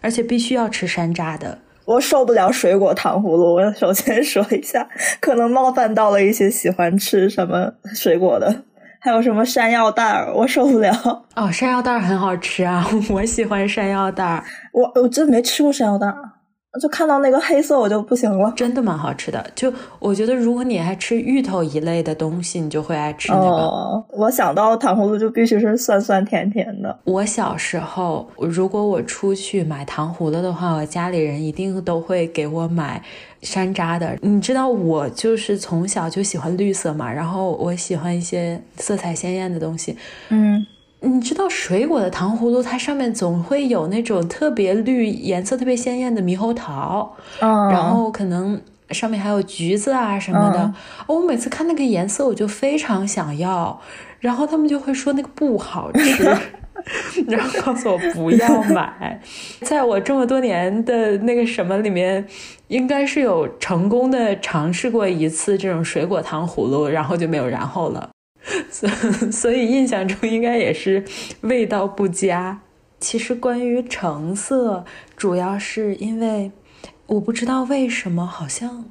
[0.00, 1.58] 而且必须要吃山楂的。
[1.84, 4.88] 我受不了水果糖葫芦，我首先说一下，
[5.20, 8.64] 可能冒犯到了一些喜欢吃什么水果的。
[9.02, 10.92] 还有什么山药蛋儿，我受不了
[11.34, 11.50] 哦。
[11.50, 14.44] 山药蛋儿很好吃啊， 我喜欢山药蛋儿。
[14.72, 16.31] 我我真没吃过山药蛋儿。
[16.80, 19.44] 就看到那个黑色我就不行了，真的蛮好吃的。
[19.54, 24.04] 就我觉得，如果你爱吃芋头一类的东西，你就会爱吃那个。
[24.08, 26.98] 我想到糖葫芦就必须是酸酸甜甜的。
[27.04, 33.02] 我小时候，如果我出去买糖葫芦的话，我家里人一定都会给我买
[33.42, 34.16] 山楂的。
[34.22, 39.96] 你知道，我就是从小就喜欢绿色嘛，然后我喜欢一些色彩鲜艳的东西。
[40.30, 40.66] 嗯。
[41.04, 48.60] 你知道水果的糖葫芦，它上面总会有那种特别绿、颜色特别鲜艳的猕猴桃，然后可能
[48.90, 50.72] 上面还有橘子啊什么的。
[51.08, 53.80] 我每次看那个颜色，我就非常想要，
[54.20, 56.24] 然后他们就会说那个不好吃，
[57.26, 59.20] 然后告诉我不要买。
[59.62, 62.24] 在我这么多年的那个什么里面，
[62.68, 68.08] 应该是有成功的尝试过一次这种水果糖葫芦，然后就没有然后了。
[68.70, 68.88] 所
[69.30, 71.04] 所以印象中应该也是
[71.42, 72.60] 味道不佳。
[72.98, 74.84] 其实关于橙色，
[75.16, 76.52] 主要是因为
[77.06, 78.84] 我不知道为什么，好像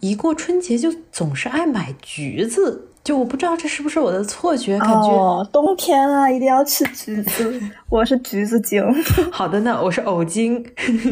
[0.00, 2.88] 一过春节就总是爱买橘子。
[3.04, 7.60] 就我不知道这是不是我的错觉，感觉哦，冬天啊，一定要吃橘子。
[7.90, 8.80] 我是橘子精。
[9.32, 10.64] 好的呢，我是藕精。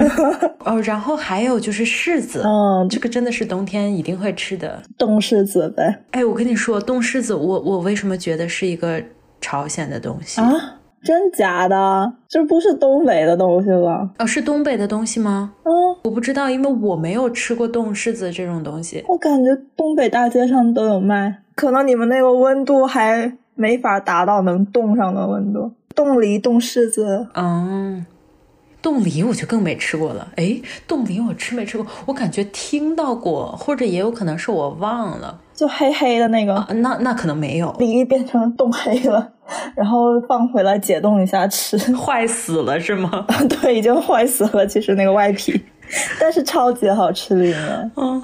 [0.64, 6.03] 哦，然后还有就是柿子，嗯，这个真的是冬天一定会吃的冻柿子呗。
[6.12, 9.03] 哎，我跟你说，冻柿子，我我为什么觉得是一个
[9.40, 10.53] 朝鲜的东西啊？
[11.02, 12.12] 真假的？
[12.28, 14.10] 这不是东北的东西吧？
[14.18, 15.52] 哦，是东北的东西吗？
[15.64, 15.72] 嗯，
[16.04, 19.04] 我不知道，因为我没有吃过冻柿子这种东西。
[19.08, 21.42] 我感觉东北大街上都有卖。
[21.54, 25.72] 可能你们那个温度还没法达到能冻上的温度。
[25.94, 27.26] 冻梨、冻柿子。
[27.34, 28.06] 嗯，
[28.80, 30.28] 冻梨我就更没吃过了。
[30.36, 31.86] 哎，冻梨我吃没吃过？
[32.06, 35.40] 我感觉听到过，或者也有可能是我忘了。
[35.61, 39.33] 就黑黑的那个，啊、那那可能没有，梨变成冻黑了，
[39.77, 43.27] 然后放回来解冻一下吃， 坏死了是吗？
[43.61, 44.66] 对，已经坏死了。
[44.66, 45.61] 其实那个外皮，
[46.18, 48.23] 但是超级好吃里面，嗯，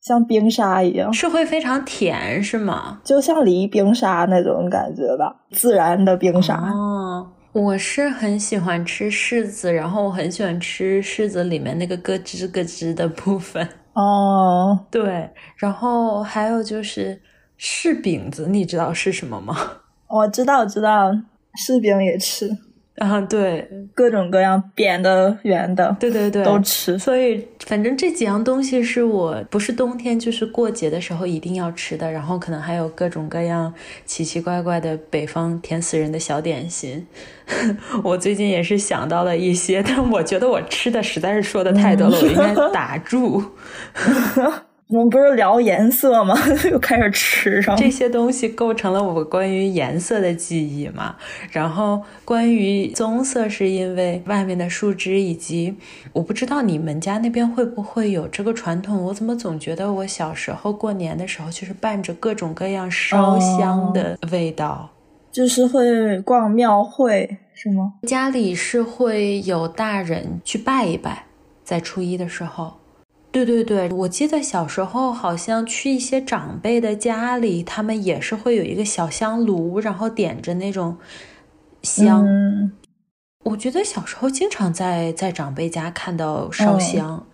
[0.00, 2.98] 像冰沙一样，是会非常甜是吗？
[3.04, 6.56] 就像梨冰沙那种感觉吧，自然的冰沙。
[6.56, 13.68] 哦，我是很喜欢吃柿子，然后我很喜欢吃柿子里面那个咯吱咯吱的部分。
[13.94, 17.20] 哦，对，然后还有就是
[17.58, 19.54] 柿饼子，你知道是什么吗？
[20.08, 21.10] 我知道，知道，
[21.66, 22.48] 柿饼也吃
[22.96, 26.98] 啊，对，各种各样扁的、圆的，对对对，都吃。
[26.98, 33.72] 所以反正这几样东西是我不是冬天就是过节的时候一定要吃的，然后可能还有各种各样
[34.04, 37.06] 奇奇怪怪的北方甜死人的小点心。
[38.04, 43.42] 我最近也是想到了一些，但我觉得我吃的实在是说的太多了，我应该打住。
[44.92, 46.36] 我们不是聊颜色吗？
[46.70, 51.16] 又开始吃上这些东西，构成了我关于颜色的记忆嘛。
[51.50, 55.74] 然后关于棕色，是因为外面的树枝，以及
[56.12, 59.02] 我不知道你们家那边会不会有这个传统。
[59.02, 64.90] 我怎么总觉得我小时候过年的时候，就是伴着各种各样烧香的味道，
[65.30, 67.94] 就是会逛庙会是吗？
[68.06, 71.24] 家里是会有大人去拜一拜，
[71.64, 72.74] 在初一的时候。
[73.32, 80.98] 对对对，我记得小时候好像去一些长辈的家里，他们也是会有一个小香炉，然后点着那种
[81.82, 82.22] 香。
[82.26, 82.72] 嗯、
[83.44, 87.26] 我觉得小时候经常在在长辈家看到烧香，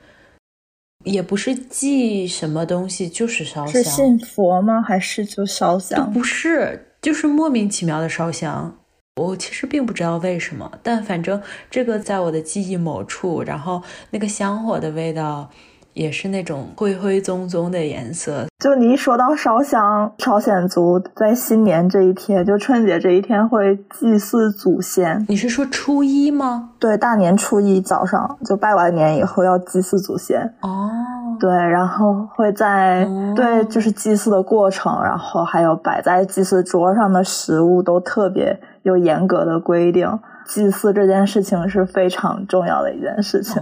[1.04, 3.82] 嗯、也不是祭什么东西，就是烧香。
[3.82, 4.80] 是信佛吗？
[4.80, 6.12] 还是就烧香？
[6.12, 8.78] 不是，就是莫名其妙的烧香。
[9.20, 15.50] 我其实并不知道为什么，但反正这个在我的记忆某处，然后那个香火的味道。
[15.98, 18.46] 也是那种灰灰棕棕的颜色。
[18.60, 25.26] 就你一说到烧香，朝鲜族在新年这一天，就春节这一天会祭祀祖先。
[25.28, 26.70] 你是说初一吗？
[26.78, 30.40] 对，大年初一早上就拜完年以后要祭祀祖先。
[30.60, 30.88] 哦，
[31.40, 40.18] 对，然后会在、哦、对，就是祭祀的过程，然后还有摆在祭祀桌上的食物都特别有严格的规定。
[40.46, 43.60] 祭祀这件事情是非常重要的一件事情。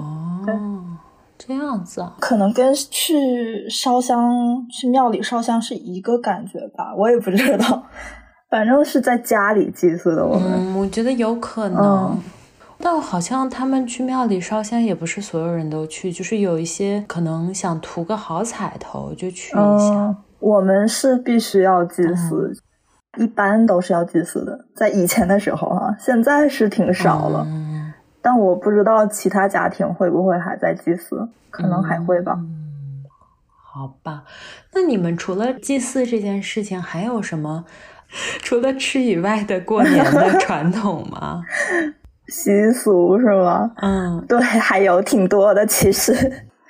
[1.46, 7.82] 这样子啊，可能跟去烧香、去庙里烧香是一个感觉吧，我也不知道。
[8.50, 10.52] 反正是在家里祭祀的，我们。
[10.54, 11.82] 嗯，我觉得有可能。
[11.82, 12.22] 嗯、
[12.78, 19.94] 但好像他们去庙里烧香，也不是所有人都去，就是有一些可能想图个好彩头就去一下。
[19.94, 22.52] 嗯、我们是必须要祭祀，
[23.18, 24.56] 嗯、一般都是要祭祀的。
[24.76, 27.44] 在以前的时候啊，现在是挺少了。
[27.48, 27.75] 嗯
[28.26, 32.32] 但我不知道其他家庭会不会还在祭祀，可能还会吧。
[32.36, 33.04] 嗯，
[33.72, 34.24] 好吧。
[34.74, 37.64] 那你们除了祭祀这件事情，还有什么
[38.42, 41.40] 除了吃以外的过年的 传统吗？
[42.26, 43.70] 习俗是吗？
[43.76, 45.64] 嗯，对，还有挺多的。
[45.64, 46.12] 其实，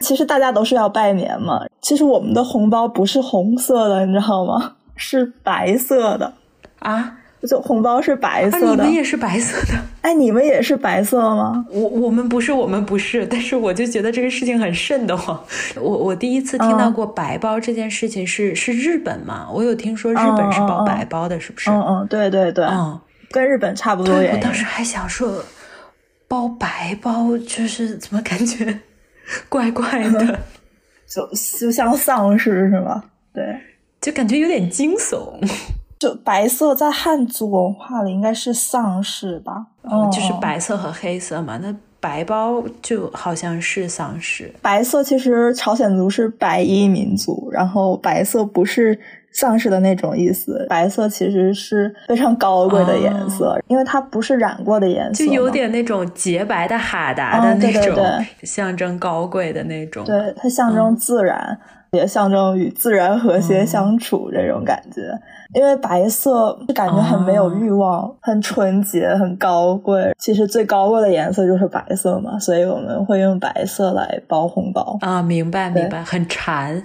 [0.01, 1.63] 其实大家都是要拜年嘛。
[1.81, 4.73] 其实我们的红包不是红色的，你知道吗？
[4.95, 6.35] 是白色的
[6.81, 7.17] 啊。
[7.47, 9.79] 就红包是白色的、啊，你们也是白色的？
[10.03, 11.65] 哎，你们也是白色吗？
[11.71, 13.27] 我我们不是，我们不是。
[13.27, 15.39] 但是我就觉得这个事情很瘆得慌。
[15.81, 19.49] 我我第一次听到过白包这件事情是、嗯、是日本嘛？
[19.53, 21.71] 我有听说日本是包白包的，嗯、是不是？
[21.71, 24.15] 嗯嗯，对对对，嗯，跟日本差不多。
[24.15, 25.43] 我当时还想说，
[26.29, 28.81] 包白包就是怎么感觉
[29.49, 30.39] 怪怪的，
[31.09, 31.29] 就
[31.59, 33.03] 就像丧尸是吗？
[33.35, 33.45] 对，
[34.01, 35.35] 就感觉有点惊悚。
[35.99, 39.67] 就白色在汉族文化里应该是丧事吧？
[39.83, 41.59] 嗯，就是白色和黑色嘛。
[41.63, 44.53] 那白包就好像是丧事。
[44.61, 48.99] 白色其实朝鲜族是白衣民族，然后白色不是
[49.33, 50.67] 丧事的那种意思。
[50.69, 60.05] 白色其实是非常高贵的颜色，哦、因为它不是染过的颜色，就有点那种洁白的哈达的那种、哦、对对对象征高贵的那种。
[60.05, 61.59] 对，它象征自然。
[61.61, 65.21] 嗯也象征与自然和谐相处这种感觉，嗯、
[65.55, 70.15] 因为白色就感觉很没有欲望，哦、很纯洁，很高贵。
[70.19, 75.23] 其实最高贵的颜色就是白色嘛，所以我们会用白色来包红包啊。
[75.23, 76.83] 明白明白，很馋。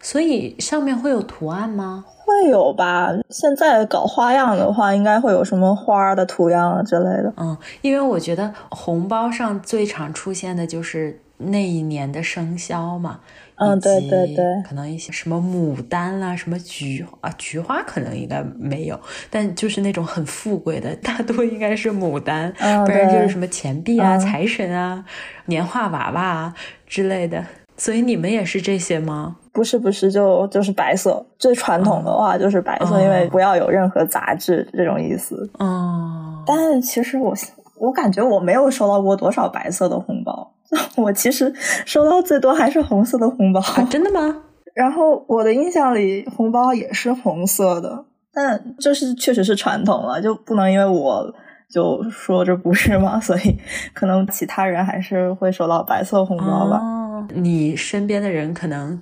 [0.00, 2.04] 所以上面会有图案吗？
[2.24, 3.10] 会有吧。
[3.30, 7.32] 现在搞花样的话，应该会有什么花的图样啊之类的。
[7.36, 13.20] 嗯，因为我觉得红包上最常出现的就是那一年的生肖嘛。
[13.62, 19.00] 嗯，对对对，可能一些什么牡丹啦，什么菊啊，菊花可能应该没有，
[19.30, 22.52] 但就是那种很富贵的，大多应该是牡丹，
[22.84, 25.04] 不然就是什么钱币啊、财神啊、
[25.46, 26.54] 年画娃娃啊
[26.86, 27.44] 之类的。
[27.76, 29.36] 所以你们也是这些吗？
[29.50, 31.24] 不是，不是，就就是白色。
[31.38, 35.50] 最传统的话就是白色，因为不要有任何杂质这种意思。
[35.58, 36.44] 哦。
[36.46, 37.34] 但其实我
[37.82, 40.52] 我感觉我没有收到过多少白色的红包。
[40.96, 41.52] 我其实
[41.84, 43.60] 收到最多还是红色的红包，
[43.90, 44.42] 真的吗？
[44.72, 51.34] 然后我的印象里红包也是红色的，但这是确实是传统了，就不能因为我
[51.68, 53.18] 就说这不是嘛？
[53.20, 53.58] 所以
[53.92, 56.78] 可能其他人还是会收到白色红包吧。
[56.78, 58.98] 哦，你身边的人可能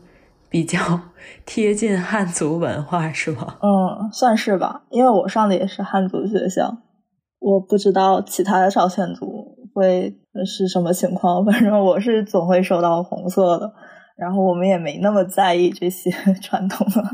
[0.48, 0.78] 比较
[1.46, 3.56] 贴近汉族文化是吗？
[3.62, 6.78] 嗯，算是吧，因为我上的也是汉族学校，
[7.40, 9.56] 我不知道其他的朝鲜族。
[9.72, 10.12] 会
[10.44, 11.44] 是什么情况？
[11.46, 13.72] 反正我是总会收到红色的，
[14.16, 16.10] 然后我们也没那么在意这些
[16.42, 17.04] 传统了。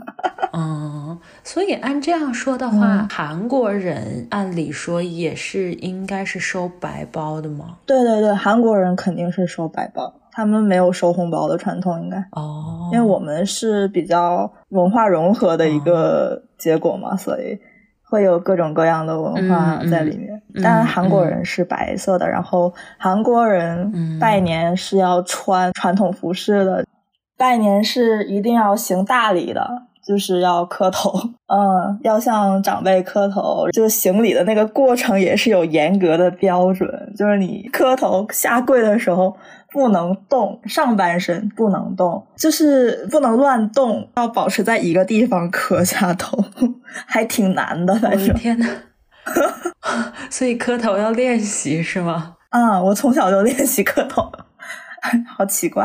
[0.55, 7.77] 嗯，所以按这样说的话，韩国人按理说也是应该是收白包的吗？
[7.85, 17.59] 对对对，韩国人肯定是收白包，他们没有收红包的传统，应该哦，因为我们是比较文化融合的一个结果嘛，所以。
[18.09, 26.87] 会有各种各样的文化在里面，但韩国人是白色的，然后韩国人拜年是要穿传统服饰的，
[27.37, 31.13] 拜年是一定要行大礼的，就是要磕头，
[31.49, 39.37] 嗯，要向长辈磕头，就行礼的那个过程也是有严格的标准，就是你磕头下跪的时候。
[39.73, 46.43] 不能动上半身，不能动，就是不能乱动，要保持在一个地方磕下头，
[47.07, 47.95] 还挺难的。
[47.97, 48.67] 反正天呐，
[50.31, 52.37] 所以磕头要练习是吗？
[52.49, 54.33] 啊， 我从小就练习磕头，
[55.37, 55.85] 好奇怪。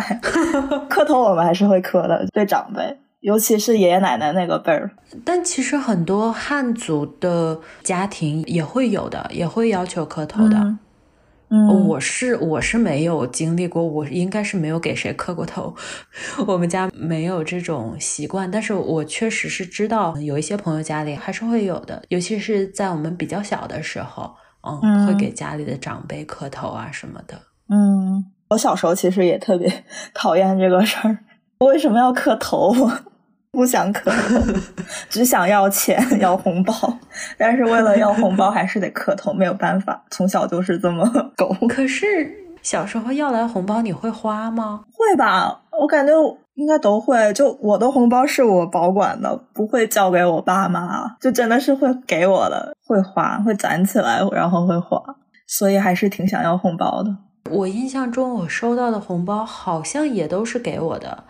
[0.87, 4.91] 磕头我们还是会磕的，对长辈，尤其是爷爷奶奶那个辈儿。
[5.23, 10.57] 但其实很多汉族的家庭也会有的，也会要求磕头的。
[10.57, 10.77] 嗯
[11.89, 15.75] 我是我是没有经历过，我应该是没有给谁磕过头，
[16.47, 18.49] 我们家没有这种习惯。
[18.49, 27.35] 但是我确实是知道有一些朋友家里还是会有的，尤其是在我们比较小的时候，嗯，会给家里的长辈磕头啊什么的。
[27.69, 29.83] 嗯，我小时候其实也特别
[30.15, 31.17] 讨厌这个事儿，
[31.59, 32.73] 为什么要磕头？
[33.51, 34.39] 不想磕头，
[35.09, 36.73] 只想要钱 要红包，
[37.37, 41.53] 但是为了要红包还是得磕头，没有办法，从小就是这么 狗。
[41.67, 44.85] 可是小时候要来红包，你会花吗？
[44.93, 46.13] 会吧，我感觉
[46.53, 47.33] 应该都会。
[47.33, 54.97] 就我的红包是我保管的，不会交给我爸妈，就真的是会给我的，会花，会攒起来，然后会花，
[55.45, 57.13] 所以还是挺想要红包的。
[57.49, 61.25] 我印象中，我收到的红包好像也都是给我的，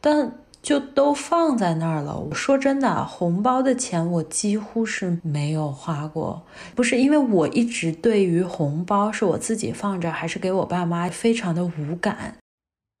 [0.00, 0.32] 但。
[0.62, 2.18] 就都放在那儿了。
[2.18, 6.46] 我说真的，红包的钱我几乎是没有花过。
[6.74, 12.36] 不是因为我一直对于红包是我自己放着还是给我爸妈非常的无感。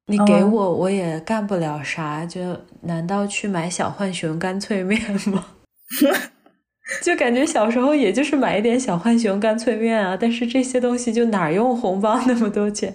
[0.06, 5.00] 你给我我也干不了啥，就难道去买小浣熊干脆面
[5.30, 5.46] 吗？
[7.02, 10.16] 就感觉小时候也就是买一点小浣熊干脆面啊。
[10.20, 12.92] 但是这些东西就哪用红包那么多钱？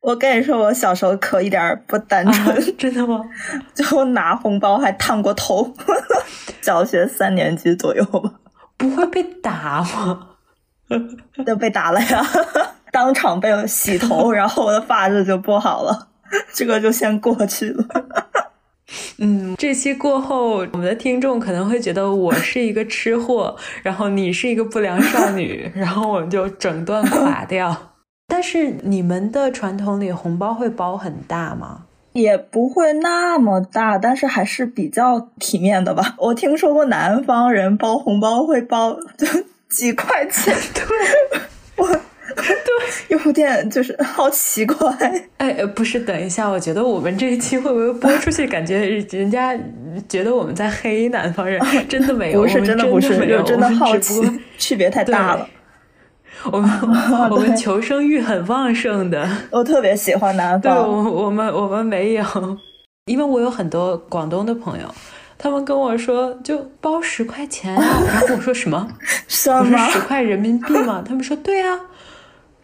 [0.00, 3.22] 我跟你说，我小时候可一点不单纯， 真的吗？
[3.74, 5.72] 就拿红包还烫过头，
[6.62, 8.32] 小学三年级左右吧。
[8.76, 10.28] 不会被打吗？
[11.46, 12.26] 就被打了呀，
[12.90, 16.08] 当场被洗头，然后我的发质就不好了，
[16.54, 17.84] 这个就先过去了。
[19.18, 27.89] 嗯，这期过后，我们的听众可能会觉得我是一个吃货，然后你是一个不良少女，然后我们就整段垮掉。
[28.30, 31.82] 但是你们的传统里红包会包很大吗？
[32.12, 36.14] 也不会那么大，但是还是比较体面的吧。
[36.18, 39.26] 我听说过南方人包红包会包就
[39.68, 40.82] 几块钱， 对，
[41.76, 44.92] 我对有点就是好奇怪。
[45.36, 48.78] 哎，不是，等一下，我觉得我们这一期会不会播出去，感觉
[49.12, 49.56] 人家
[50.08, 51.60] 觉得我们在黑南方人？
[51.88, 54.20] 真的没有，不是真的不是，有，真的好奇，
[54.58, 55.48] 区别太大了。
[56.50, 56.70] 我们
[57.30, 60.74] 我们求生欲很旺盛的，我特别喜欢南方。
[60.74, 62.24] 对，我我们我们没有，
[63.06, 64.86] 因为我有很多广东的朋友，
[65.36, 68.88] 他们跟我说就包十块钱啊，然后我说什么？
[69.28, 69.78] 什么？
[69.90, 71.02] 十块人民币吗？
[71.06, 71.78] 他们说对啊，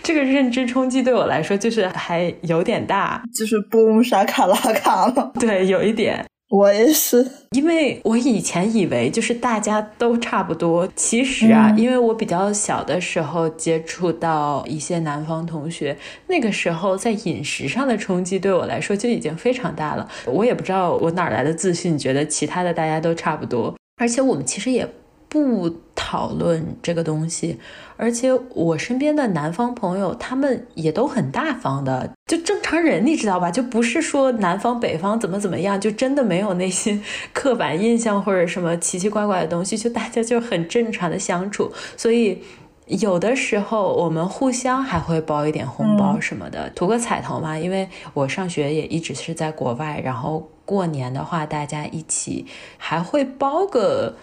[0.03, 5.33] 这个认知冲击对我来说就是还有点大，就是 boom 沙卡拉卡了？
[5.39, 6.25] 对，有一点。
[6.49, 15.97] 我也是，因为我以前以为就是大家都差不多，其实啊，因为我比较小的时候接触到一些南方同学，
[16.29, 20.09] 那个时候在饮食上的冲击对我来说就已经非常大了。
[20.27, 24.89] 我也不知道我哪来的自信，觉得其他的大家都差不多，而且我们其实也。
[25.29, 27.59] 不讨论这个东西，
[27.97, 33.51] 而且我身边的南方朋友，他们也都很大方的，就正常人，你知道吧？
[33.51, 37.01] 就不是说南方北方怎么怎么样，就真的没有那些
[37.33, 41.73] 刻板印象或者什么奇奇怪怪的东西，就大家就很正常的相处。
[41.97, 42.43] 所以
[42.87, 47.59] 有的时候我们互相还会包一点红包什么的，图个彩头嘛。
[47.59, 52.45] 因为我上学也一直是在国外，然后过年的话，大家一起
[52.77, 54.15] 还会包个。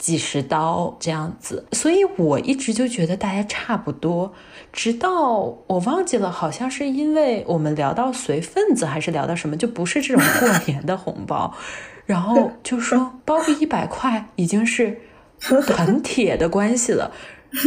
[0.00, 4.32] 几十刀这样子，所以我一直就觉得大家差不多，
[4.72, 11.54] 直到我忘记了，好像是因为我们聊到随份子，还是聊到什么，就不是这种过年的红包，
[12.06, 14.98] 然后就说包个一百块已经是
[15.38, 17.12] 很铁的关系了。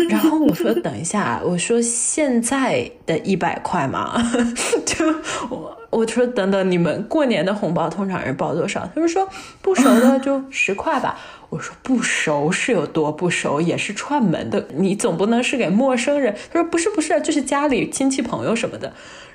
[0.10, 4.22] 然后我说等一下，我说现在的一百块嘛，
[4.86, 5.06] 就
[5.50, 8.90] 我我说等等，你们过年的红包通常是包多少？
[8.96, 9.28] 他们说
[9.62, 11.20] 不熟的就 十块吧。
[11.50, 16.34] 我说不熟是有多不熟，也是串门的，你总不能是给陌生人。
[16.52, 18.92] 他说不是不是，就是家里亲戚朋友什么的。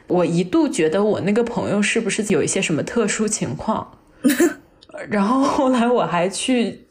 [0.09, 3.87] 我一度觉得我那个朋友是不是有一些什么特殊情况，
[5.11, 6.87] 然后后来我还去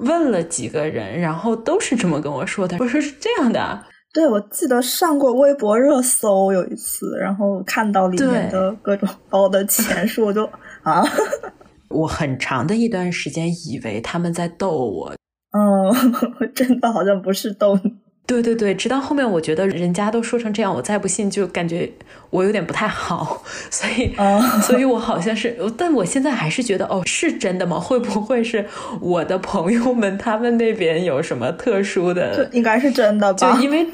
[0.00, 2.76] 问了几个人，然后都是这么跟我说的。
[2.80, 10.44] 我说是这样的，对，我记得上过微博热搜有一次，然后看到里面的各种包的钱数，我就
[10.82, 11.04] 啊。
[11.90, 15.12] 我很长的一段时间以为他们在逗我，
[15.50, 15.90] 嗯，
[16.54, 17.92] 真的好像不是逗你。
[18.30, 21.90] 对对对，直到后面我觉得人家都说成这样，我再不信就感觉
[22.30, 24.14] 我有点不太好，所以，
[24.62, 27.80] 所以我好像是，但我现在还是觉得，哦，是真的吗？
[27.80, 28.64] 会不会是
[29.00, 32.48] 我的朋友们他们那边有什么特殊的？
[32.52, 33.56] 应该是真的吧？
[33.56, 33.84] 就因为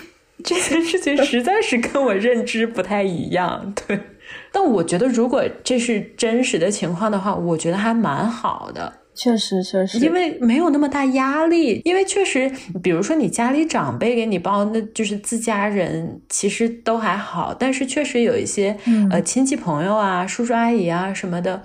[0.44, 3.98] 这件事情实在是跟我认知不太一样，对。
[4.52, 8.92] 但我觉得，如果这是真实的情况的话，我觉得还蛮好的。
[9.16, 11.80] 确实，确实，因为没有那么大压力。
[11.84, 12.50] 因为确实，
[12.82, 17.54] 比如说你家里长辈给你包，那就是自家人，其实都还好。
[17.58, 18.76] 但是确实有一些
[19.10, 21.62] 呃亲戚朋友啊、叔叔阿姨啊什么的，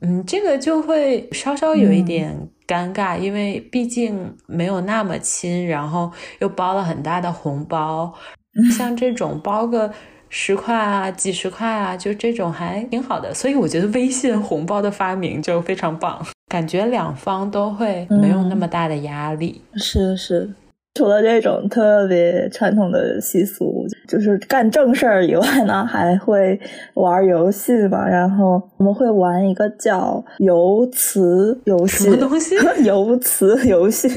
[0.00, 8.14] 嗯，这个就会稍稍有一点尴尬，因为毕竟没有那么亲，然后又包了很大的红包，
[8.76, 9.92] 像这种包个。
[10.28, 19.60] 十块啊，几十块啊，就这种还挺好的，所以我觉得微信红包的发明就非常棒，感觉两方都会没有那么大的压力。
[19.74, 20.48] 是是。
[20.94, 26.58] 除了这种特别传统的习俗，就是干正事儿以外呢，还会
[26.94, 28.08] 玩游戏吧。
[28.08, 32.54] 然后我们会玩一个叫游词游戏，什么东西？
[32.82, 34.08] 游词游戏，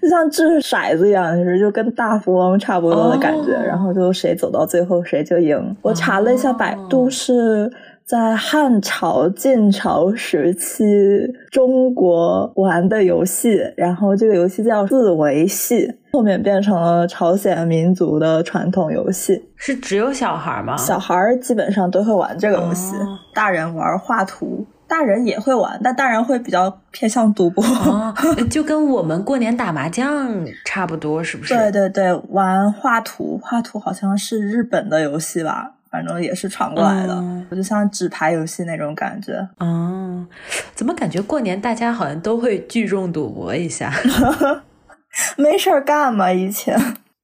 [0.00, 3.52] 就像掷骰子一样，就是就跟大富翁差不多的感觉。
[3.52, 5.76] 然后就谁走到最后谁就赢。
[5.82, 7.70] 我查了一下百度是。
[8.04, 10.84] 在汉朝、晋朝时期，
[11.50, 19.48] 中国玩的游戏，然后这个游戏叫四维戏，后面变成了朝鲜民族的传统游戏。
[19.56, 20.76] 是只有小孩吗？
[20.76, 22.94] 小孩基本上都会玩这个游戏，
[23.32, 27.64] 大人玩画图，大人也会玩，但大人会比较偏向赌博，
[28.50, 31.54] 就跟我们过年打麻将差不多，是不是？
[31.54, 35.76] 对对对，玩画图，画图好像是日本的游戏吧。
[35.92, 37.14] 反正也是传过来的，
[37.50, 39.34] 我就像纸牌游戏那种感觉。
[39.58, 40.26] 哦，
[40.74, 43.92] 怎么感觉过年大家好像都会聚众赌博一下？
[45.36, 46.32] 没事儿干嘛？
[46.32, 46.74] 以前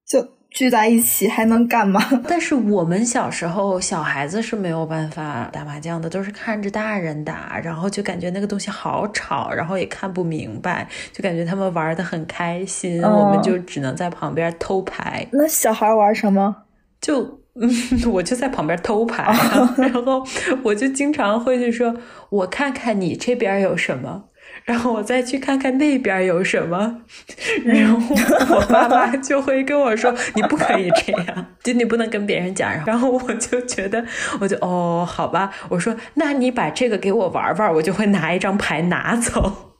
[0.06, 1.98] 就聚在一起还能干嘛？
[2.28, 15.26] 但是我们小时候小孩子是没有办法打麻将的，都是看着大人打，然后就感觉那个东西好吵，然后也看不明白，就感觉他们玩的很开心，我们就只能在旁边偷牌。
[15.32, 16.54] 那小孩玩什么？
[17.00, 17.38] 就。
[17.60, 17.68] 嗯，
[18.12, 19.24] 我就在旁边偷牌，
[19.78, 20.24] 然后
[20.62, 21.94] 我就经常会去说，
[22.30, 24.24] 我看看你这边有什么，
[24.64, 27.02] 然后我再去看看那边有什么，
[27.64, 28.14] 然后
[28.56, 32.72] 我爸妈就会跟我说，你不可以这样，就你不能跟别人讲。
[32.86, 34.04] 然后我就觉得，
[34.40, 39.74] 我就哦，好吧，我说，那你把这个给我玩玩，我就会拿一张牌拿走，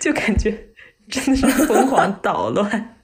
[0.00, 0.68] 就感觉
[1.08, 2.95] 真的是疯狂捣乱。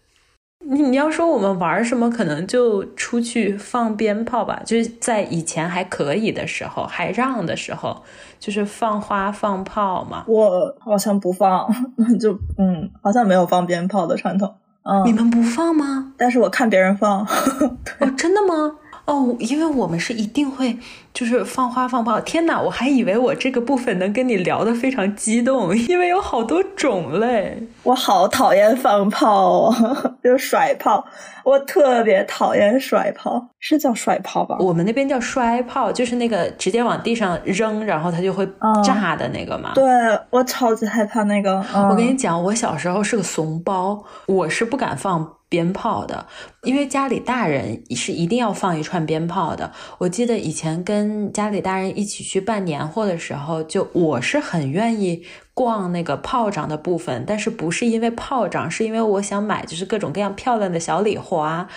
[0.64, 4.60] 你你要说我们玩什么，可能就出去放鞭炮吧。
[4.64, 8.02] 就是在以前还可以的时候，还让的时候，
[8.38, 10.24] 就是放花放炮嘛。
[10.26, 11.68] 我好像不放，
[12.20, 14.54] 就嗯，好像没有放鞭炮的传统。
[14.84, 16.12] 嗯，你们不放吗？
[16.16, 17.20] 但是我看别人放。
[18.00, 18.76] 哦，真的吗？
[19.04, 20.78] 哦，因为我们是一定会
[21.14, 22.20] 就是放花放炮。
[22.20, 27.62] 天哪，我还以为我这个部分能跟你聊得非常激动，因为有好多种类。
[27.82, 29.74] 我好讨厌放炮哦，
[30.22, 31.04] 就甩炮，
[31.44, 34.56] 我特别讨厌甩炮，是叫甩炮吧？
[34.60, 38.48] 我们那边叫摔炮，就是那个直接往地上扔，然后它就会
[38.84, 39.72] 炸的那个嘛。
[39.74, 39.84] 对
[40.30, 41.62] 我超级害怕那个。
[41.74, 45.34] 我跟你讲，我小时候是个怂包，我是不敢放。
[45.52, 46.24] 鞭炮的，
[46.62, 49.70] 因为家里大人是一定要放一串鞭炮的。
[49.98, 61.68] 我记得以前跟跟家里大人一起去办年货的时候，就我是很愿意逛那个炮仗的部分，但是不是因为炮仗，是因为我想买就是各种各样漂亮的小礼花。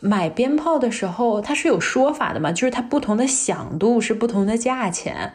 [0.00, 5.34] 买鞭炮的时候，它是有说法的嘛，就是它不同的响度是不同的价钱。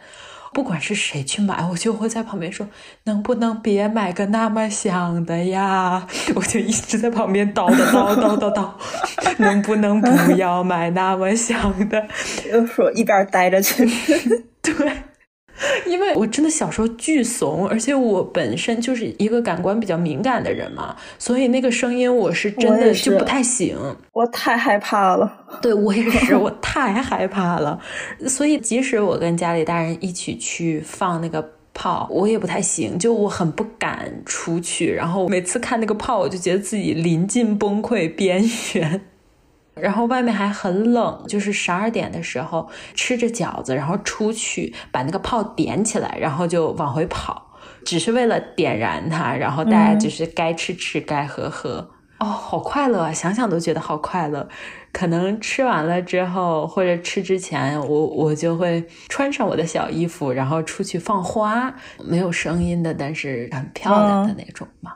[0.57, 2.67] 不管是谁去买，我就会在旁边说
[3.05, 8.67] ：“能不能别买个那么响的呀？” 我就一直在旁边叨叨叨叨叨叨，
[9.37, 12.07] 能不能不要买那么响的？
[12.51, 13.85] 就说一边待着去，
[14.63, 14.73] 对。
[15.85, 23.77] 因为我真的小时候巨怂，而且我本身就是一个感官比较敏感的人嘛，所以那个声音我是真的就不太行。
[24.13, 25.31] 我太害怕了，
[25.61, 27.79] 对我也是，我太害怕了。
[28.27, 31.43] 所以即使我跟家里大人一起去放那个
[31.73, 34.93] 炮，我也不太行，就我很不敢出去。
[34.93, 38.43] 然后每次看那个炮，我就觉得自己临近崩溃边
[38.73, 39.01] 缘。
[39.81, 49.33] 然后外面还很冷，就是十二点的时候吃着饺子，然后出去把那个炮点起来，然后就往回跑，只是为了点燃它。
[49.35, 51.91] 然后大家就是该吃吃，该喝喝。
[52.19, 53.13] 哦，好快乐啊！
[53.13, 54.49] 想想都觉得好快乐。
[54.91, 61.71] 可能吃完了之后，或者吃之前，我我就会穿上我的小衣服，然后出去放花，
[62.03, 64.93] 没有声音的，但是很漂亮的那种嘛。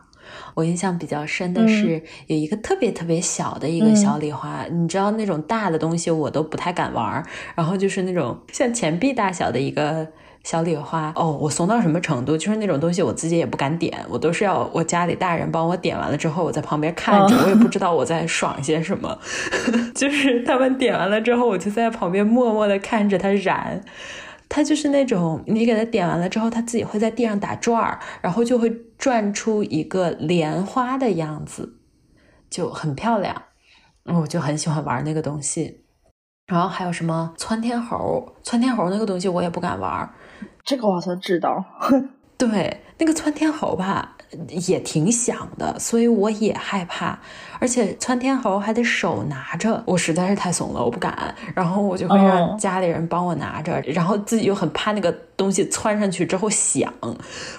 [0.53, 7.23] 我印象比较深的是有一个特别特别小的一个小礼花，你知道那种大的东西我都不太敢玩，
[7.55, 10.07] 然后就是那种像钱币大小的一个
[10.43, 12.35] 小礼花，哦，我怂到什么程度？
[12.35, 19.17] 就是那种东西我自己也不敢点，我都是要我家里大人帮我点完了之后，我在旁边看着，我也不知道 我在爽些什么，
[19.95, 23.81] 就是他们点完了之后，我就在旁边默默的看着它燃。
[24.53, 31.77] 它就是那种，你给它点完了之后，它自己会在地上打转儿，然后就会转出一个莲花的样子，
[32.49, 33.43] 就很漂亮。
[34.03, 35.85] 我就很喜欢玩那个东西。
[36.47, 38.35] 然后还有什么窜天猴？
[38.43, 40.13] 窜天猴那个东西我也不敢玩。
[40.65, 41.63] 这个我好像知道。
[42.37, 44.17] 对，那个窜天猴吧。
[44.47, 47.19] 也挺响的，所以我也害怕，
[47.59, 51.35] 而且窜天猴还得手拿着，我实在是太怂了，我不敢。
[51.53, 56.93] 然后我就会让家里人帮我拿着，然后自己又很怕那个东西窜上去之后响。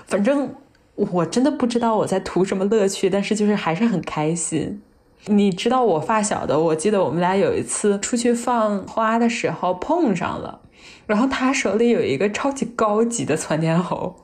[0.06, 0.48] 反正
[0.94, 4.80] 我真的不知道我在图什么乐趣，但是就是还是很开心。
[5.26, 10.60] 你知道我发小的，我记得我们俩有一次出去放花的时候碰上了，
[11.06, 14.16] 然后他手里有一个超级高级的窜天猴。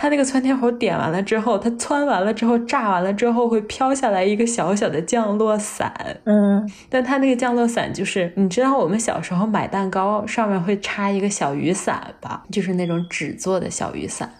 [0.00, 5.92] 它那个窜天猴点完了之后，它窜完了之后，炸完了之后会飘下来一个小小的降落伞。
[6.24, 12.44] 嗯，但它那个降落伞就是，你知道我们小时候买蛋糕上面会插一个小雨伞吧？
[12.50, 14.32] 就是那种纸做的小雨伞，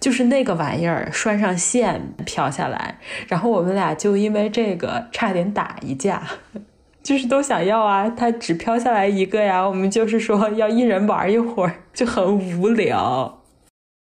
[0.00, 2.98] 就是那个玩意儿拴上线飘下来。
[3.28, 6.20] 然后我们俩就因为这个差点打一架，
[7.04, 13.42] 就是都想要啊，它只飘下来一个呀，我们就是说要一人玩一会儿，就很无聊。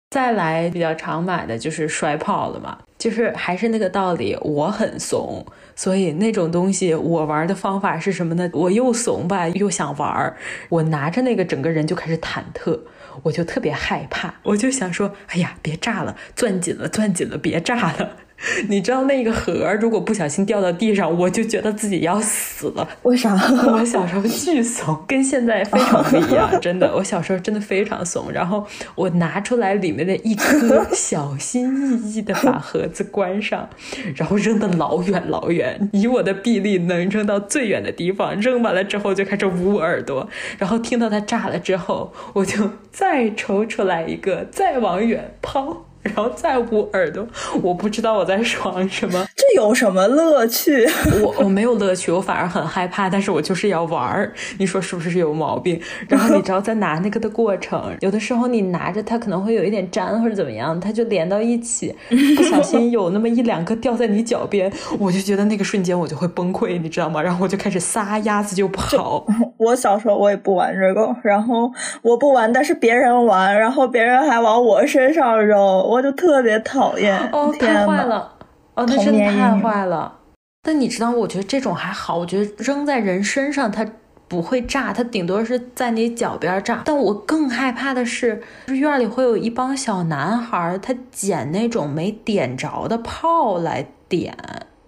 [0.10, 5.45] 再来比较常买的就是摔炮了嘛，就是还是那个道理，我很怂，
[5.76, 8.49] 所以那种东西我玩的方法是什么呢？
[8.53, 10.34] 我又怂吧，又想玩，
[10.70, 12.80] 我拿着那个整个人就开始忐忑，
[13.24, 18.12] 我就特别害怕，我就想说，哎呀，别炸了，攥紧了，攥紧了，别炸了。
[18.69, 22.88] 你知道那个盒如果不小心掉到地上，我就觉得自己要死了。
[23.01, 23.33] 为啥？
[23.67, 26.93] 我小时候巨怂，跟现在非常不一样， 真的。
[26.95, 28.31] 我小时候真的非常怂。
[28.31, 33.67] 然后我拿出来里面的一颗，小心翼翼的把盒子关上，
[34.15, 38.39] 然后扔的老远老远，以我的臂力能扔到最远的地方。
[38.39, 40.29] 扔完了之后就开始捂耳朵，
[40.59, 45.86] 然后听到它炸了之后，我就再抽出来一个，再往远抛。
[46.08, 47.26] 然后再捂耳朵，
[47.62, 50.88] 我不知道我在爽什么，这有什么乐趣？
[51.22, 55.80] 我我没有乐趣，我反而很害怕，但是我就是要玩儿，你说是不是有毛病？
[56.08, 61.95] 然后你知道在拿那个的过程，有的时候你拿着它可能会有一点粘或者怎么样，它就连到一起，
[62.36, 67.22] 不小心有那么一两个掉在你脚边，我就觉得那个瞬间我就会崩溃，你知道吗？
[67.22, 69.26] 然后我就开始撒丫子就跑。
[69.58, 75.58] 我小时候我也不玩这个，然后我不玩，但是别人玩，然后别人还往我身上扔。
[75.60, 78.33] 我就特别讨厌哦，太坏了。
[78.75, 80.13] 哦，那真的太坏了。
[80.63, 83.85] 但你知道，我觉得这种还好，我觉得扔在人身上，它
[84.27, 86.81] 不会炸，它顶多是在你脚边炸。
[86.83, 94.35] 但我更害怕的是，院里会有一帮小男孩，他捡那种没点着的炮来点，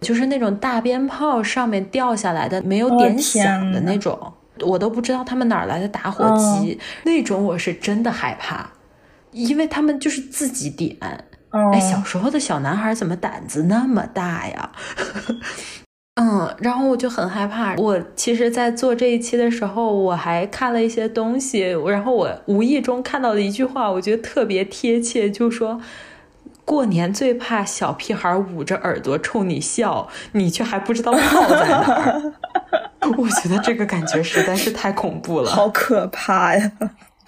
[0.02, 8.70] 就是那种大鞭炮上面掉下来的没有点响的那种，我都不知道他们哪来的打火机，那种我是真的害怕，
[9.32, 10.98] 因为他们就是自己点。
[11.52, 14.72] 哎，小时候的小男孩怎么胆子那么大呀？
[16.22, 17.76] 嗯，然后我就很害怕。
[17.78, 25.80] 我其实，在做这一期的时候，我还看了一些东西，然后我无意中看到的一句话，我觉得特别贴切，就说
[26.66, 32.34] 过年最怕小屁孩捂着耳朵冲你笑，你却还不知道炮在哪儿。
[33.18, 36.72] 我觉得这个感觉实在是太恐怖了，好可怕呀，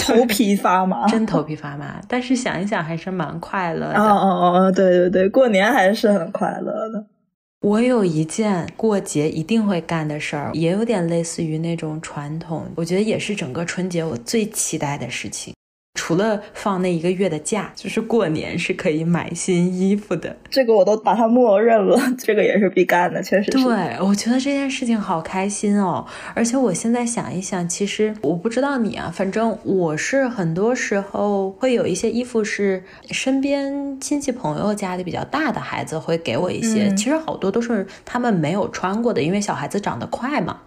[0.01, 2.01] 头皮发麻， 真头皮发麻。
[2.07, 3.99] 但是想一想，还是蛮快乐的。
[3.99, 7.05] 哦哦哦，对对对，过年还是很快乐的。
[7.61, 15.53] 我有一件过节一定会干的事儿，也有点类似于那种传统，我觉得也是整个春节我最期待的事情。
[15.93, 20.35] 除了放那一个月的假，就是过年是可以买新衣服的。
[20.49, 23.51] 这个我都把它默认了， 这个也是必干的，确实。
[23.51, 23.61] 对，
[24.01, 26.05] 我觉得这件事情好开心哦。
[26.33, 40.61] 而且我现在想一想，其实我不知道你啊，反正我是很多时候会有一些衣服是身边亲戚朋友家里比较大的孩子会给我一些，其实好多都是他们没有穿过的，因为小孩子长得快嘛，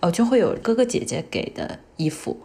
[0.00, 2.38] 呃，就会有哥哥姐姐给的衣服。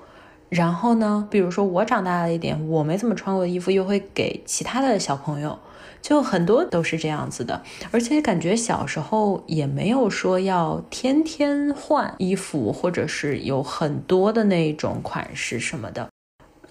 [0.52, 5.58] 然后呢，比如说我长大了一点，我没怎么穿过的衣服，又会给其他的小朋友，
[6.02, 7.64] 就很多都是这样子的。
[7.90, 16.10] 而且感觉小时候也没有说要天天换衣服，或者是有很多的那种款式什么的，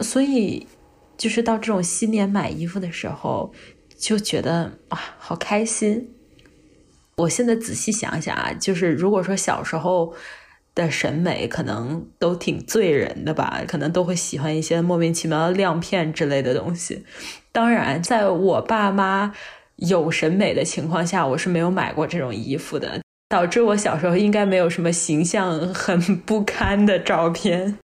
[0.01, 0.67] 所以
[1.17, 3.51] 就是到这种新年买衣服的时候，
[3.99, 6.11] 就觉得啊，好开心。
[7.17, 10.13] 我现在仔细想想啊，就是如果说小时候。
[10.75, 17.05] 的审美可能都挺醉人的吧，可能都会喜欢一些莫名其妙的亮片之类的东西。
[17.53, 19.35] 当然，在我爸妈
[19.77, 27.79] 有审美的情况下，我是没有买过这种衣服的，导致我小时候应该没有什么形象很不堪的照片。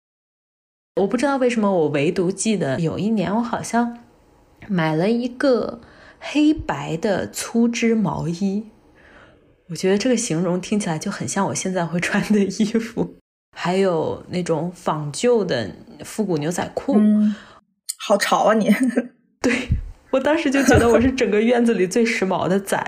[1.01, 3.99] 我不知道为什么，我唯独记得有一年，我好像
[4.69, 5.81] 买了一个
[6.19, 8.71] 黑白的粗织毛衣。
[9.69, 13.17] 我觉得这个形容听起来就很像我现在会穿的衣服，
[13.57, 15.69] 还有那种仿旧的
[16.05, 16.97] 复古牛仔裤，
[17.99, 18.73] 好潮啊你！
[19.43, 19.69] 对
[20.11, 22.79] 我当时就觉得我是整个院子里最时髦的仔，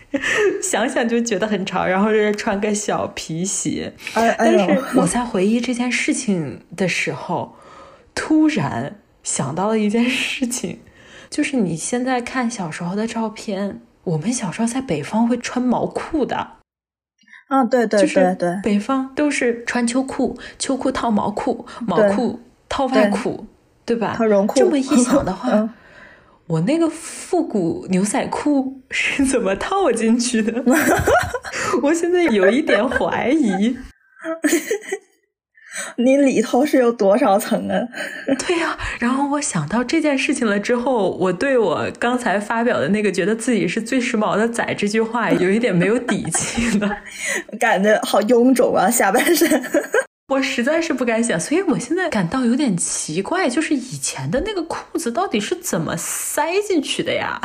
[0.62, 1.84] 想想就觉得很潮。
[1.84, 7.56] 然后是穿个小皮鞋，但是我在回忆这件事情的时候，
[8.14, 10.80] 突然想到了一件事情，
[11.28, 13.82] 就是你现在看小时候的照片。
[14.04, 16.36] 我们小时候在北方会穿毛裤的，
[17.48, 23.46] 啊，对对对对，北方都是穿秋裤，秋裤套毛裤，毛裤套外裤，
[23.84, 24.16] 对吧？
[24.20, 24.58] 绒裤。
[24.58, 25.70] 这么一想的话，
[26.46, 30.62] 我那个复古牛仔裤是怎么套进去的？
[31.82, 33.76] 我现在有一点怀疑。
[35.96, 37.78] 你里头是有多少层啊？
[38.46, 46.98] 对呀，然后我想到这件事情了之后，我对我刚才发表的那个觉得自己是最时髦的仔这句话有一点没有底气了，
[47.58, 49.62] 感觉好臃肿啊下半身。
[50.28, 57.38] 我实在是不敢想，所以我现在感到有点奇怪，就是以前的那个裤子到底是怎么塞进去的呀？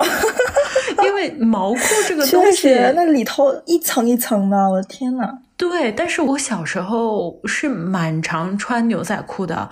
[1.04, 5.30] 因为毛裤这个东西，那里头一层一层的，我的天呐！
[5.60, 9.68] 对，但是我小时候是蛮常穿牛仔裤的，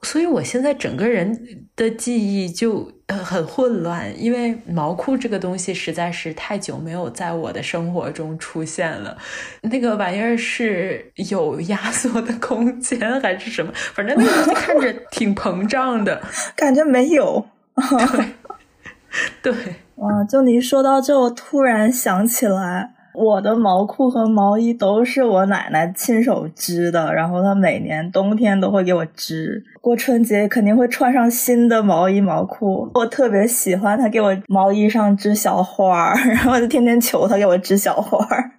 [0.00, 1.38] 所以我现在整个人
[1.76, 9.14] 的记忆就很混乱，因为毛裤这个东西实在是太久没有在我的生活中出现了。
[9.60, 13.70] 那个玩意儿是有压缩的空间还是什么？
[13.92, 16.22] 反正那个东西看着挺膨胀的，
[16.56, 17.46] 感觉没有。
[19.42, 19.52] 对，
[19.96, 20.24] 哇！
[20.24, 22.95] 就你说到这，我突然想起来。
[23.16, 32.90] 我的毛裤和毛衣都是我奶奶亲手织的，然后她每年冬天都会给我织，过春节肯定会穿上新的毛衣毛裤。
[32.94, 38.50] 我特别喜欢她给我毛衣上织小花儿， 然后我就天天求她给我织小花儿。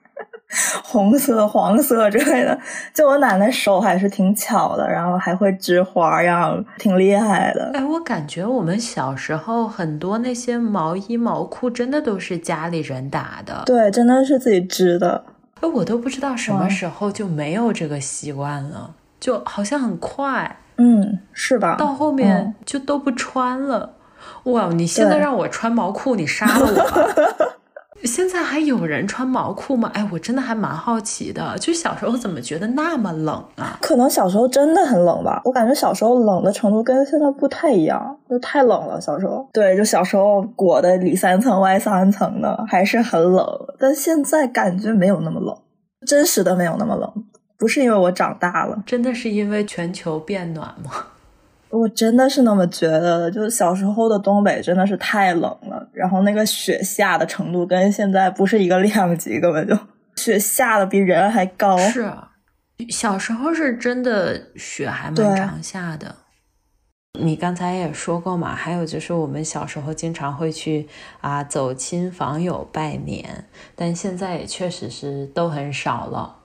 [0.84, 2.58] 红色、黄色之类的，
[2.93, 7.72] 就我奶奶手还是挺巧的，然后还会织花样，挺厉害的。
[7.74, 13.64] 哎，我感觉我们小时候很多那些毛衣毛裤，真的都是家里人打的。
[13.66, 15.24] 对，真的是自己织的。
[15.62, 20.58] 哎，我都不知道什么时候就没有这个习惯了，就好像很快。
[20.78, 21.76] 嗯，是吧？
[21.76, 23.93] 到后面就都不穿了。
[24.43, 27.58] 哇，你现在让我穿毛裤，你杀了我！
[28.04, 29.89] 现在还有人穿毛裤吗？
[29.93, 31.58] 哎，我真的还蛮好奇的。
[31.58, 33.78] 就小时候怎么觉得那么冷啊？
[33.82, 35.41] 可能小时候真的很冷吧。
[35.43, 39.02] 我感觉小时候冷的程度跟现在不太一样，就太冷了。
[39.02, 43.45] 小时候，对，就小时候裹的里三层外三层的，还是很冷。
[43.80, 45.56] 但现在感觉没有那么冷，
[46.06, 47.12] 真实的没有那么冷。
[47.58, 50.91] 不是因为我长大了，真的是因为全球变暖吗？
[51.78, 59.78] 我真的是那么觉得的，就是小时候的东北真的是太冷了，然后那个雪下的程度跟现在不是一个量级，根本就
[60.15, 61.78] 雪下的比人还高。
[61.78, 62.11] 是，
[62.89, 66.15] 小时候是真的雪还蛮常下的。
[67.19, 70.88] 你刚才也说过嘛，还有就是我们小时候经常会去
[71.19, 76.36] 啊走亲访友拜年，但现在也确实是都很少了。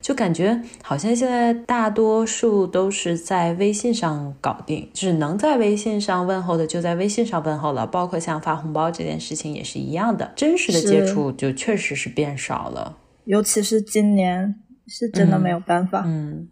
[0.00, 12.96] 就感觉好像现在大多数都是在微信上搞定，只能在微信上问候的就在微信上问候了，包括像发红包这件事情也是一样的，真实的接触就确实是变少了。
[13.26, 14.54] 尤其是今年，
[14.88, 16.02] 是真的没有办法。
[16.06, 16.48] 嗯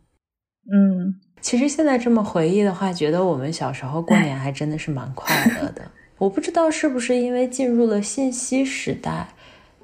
[0.71, 5.91] 嗯，其实现在这么回忆的话，觉得我们小时候过 年还真的是蛮快乐的。
[6.19, 9.29] 我不知道是不是因为进入了信息时代。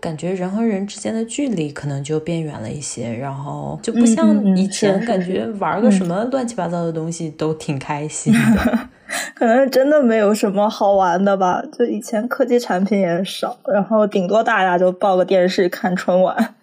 [0.04, 8.78] 感觉人和人之间的距离可能就变远了一些，然后就不像以前，感觉 玩个什么乱七八糟的东西都挺开心的。
[9.34, 16.54] 可能真的没有什么好玩的吧，就以前科技产品也少，然后顶多大家就抱个电视看春晚，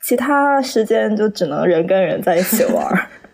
[0.00, 2.82] 其他时间就只能人跟人在一起玩。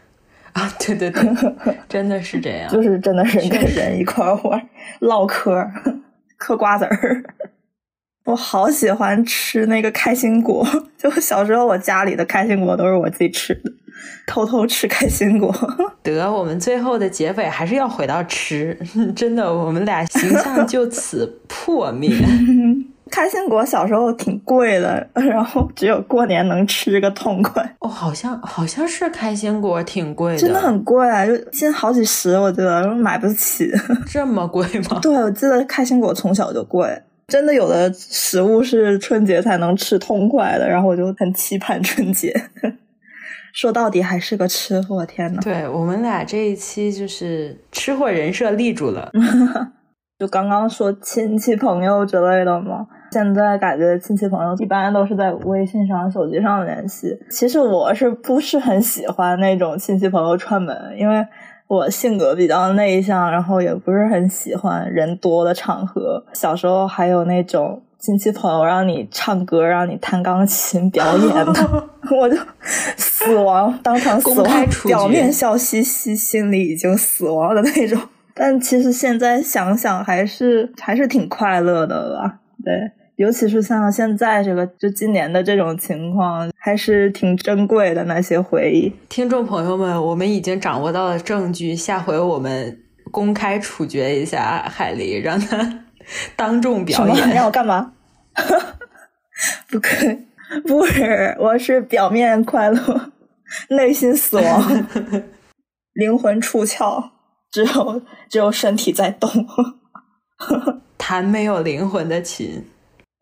[0.54, 4.60] 啊，对对对，真的是这样，就是真的人跟人一块玩，
[4.98, 5.64] 唠嗑，
[6.36, 7.22] 嗑瓜子儿。
[8.24, 10.66] 我好喜欢吃那个开心果，
[10.96, 13.72] 就小时候我家里的开心果都是我自己吃的，
[14.26, 15.52] 偷偷吃开心果。
[16.02, 18.78] 得，我们最后的结尾还是要回到吃，
[19.16, 22.10] 真的，我们俩形象就此破灭。
[23.10, 27.62] 开心果小时候挺贵的，然后只有过年能吃个痛快。
[27.80, 33.70] 哦，好像好像是开心果挺贵的，真的很贵，啊就现在好几十，我觉得买不起。
[34.06, 34.98] 这么贵吗？
[35.02, 36.88] 对，我记得开心果从小就贵。
[37.32, 42.30] 真的有的食物是春节才能吃痛快的，然后我就很期盼春节。
[43.54, 45.40] 说到底还是个吃货，天呐！
[45.42, 49.10] 对我们俩这一期就是吃货人设立住了。
[50.20, 57.18] 就刚刚说亲戚朋友之类的嘛，现在感觉亲戚朋友一般都是在微信上、手机上联系。
[57.30, 61.26] 其实我是不是很喜欢那种亲戚朋友串门，因为。
[61.72, 66.22] 我性格比较内向，然后也不是很喜欢人多的场合。
[66.34, 72.36] 小时候还有那种亲戚朋友让你唱歌、让你弹钢琴表演的， 我就
[72.98, 77.98] 死亡，当场死亡，表面笑嘻嘻，心里已经死亡的那种。
[78.36, 82.40] 但其实现在想想，还是还是挺快乐的吧？
[82.62, 82.92] 对。
[83.16, 88.92] 尤其是像现在这个，就今年的这种情况，还是挺珍贵的那些回忆。
[89.08, 95.84] 听众朋友们，我们已经掌握到了证据，下回我们公开处决一下海狸，让他
[96.34, 97.28] 当众表演。
[97.30, 97.92] 让我干嘛？
[99.70, 100.18] 不可以，
[100.66, 103.12] 不是，我是表面快乐，
[103.68, 104.86] 内心死亡，
[105.92, 107.10] 灵魂出窍，
[107.50, 109.30] 只有只有身体在动，
[110.96, 112.64] 弹没有灵魂的琴。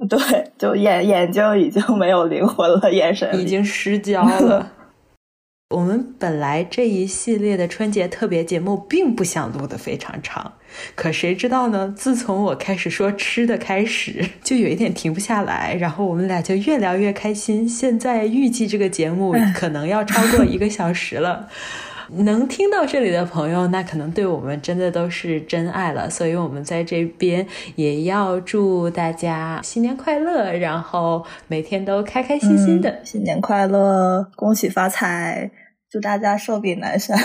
[0.09, 0.19] 对，
[0.57, 4.73] 就眼眼睛已经没有灵魂了，眼神已经失焦了。
[5.71, 10.55] 我们本来这一系列的春节特别节目并不想录的非常长，
[10.97, 11.95] 可谁知道呢？
[11.97, 17.69] 自从我开始说吃的开始，就有一点停不下来，然后我们俩就越聊越开心。
[17.69, 21.49] 现在预计这个节目可能要超过一个小时了。
[22.19, 26.09] 能听到这里的朋友，那可能对我们真的都是真爱了。
[26.11, 27.47] 所以，我们在这边
[27.77, 33.01] 也要祝大家新年快乐，然后每天都开开心心的。
[33.05, 35.51] 新年快乐，恭喜发财。
[35.91, 37.19] 祝大家寿比南山，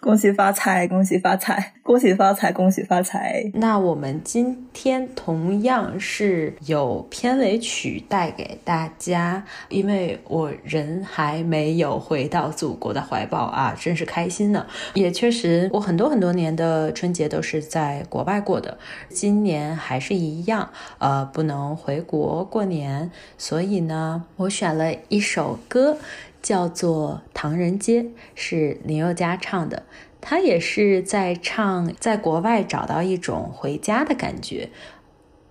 [0.00, 3.50] 恭喜发财，恭喜发财，恭喜发财，恭喜发财。
[3.52, 14.66] 那我们今天同样是有片尾曲带给大家，因为我人还没有回到祖国的怀抱啊，真是开心呢。
[14.94, 18.78] 也确实，我很多很多年的春节都是在国外过的，
[19.10, 25.98] 今年还是一样，呃，不能回国过年，所以呢，我选了一首歌。
[26.42, 28.02] 叫做《唐人街》，
[28.34, 29.84] 是林宥嘉唱的。
[30.20, 34.70] 他也是在唱在国外找到一种回家的感觉。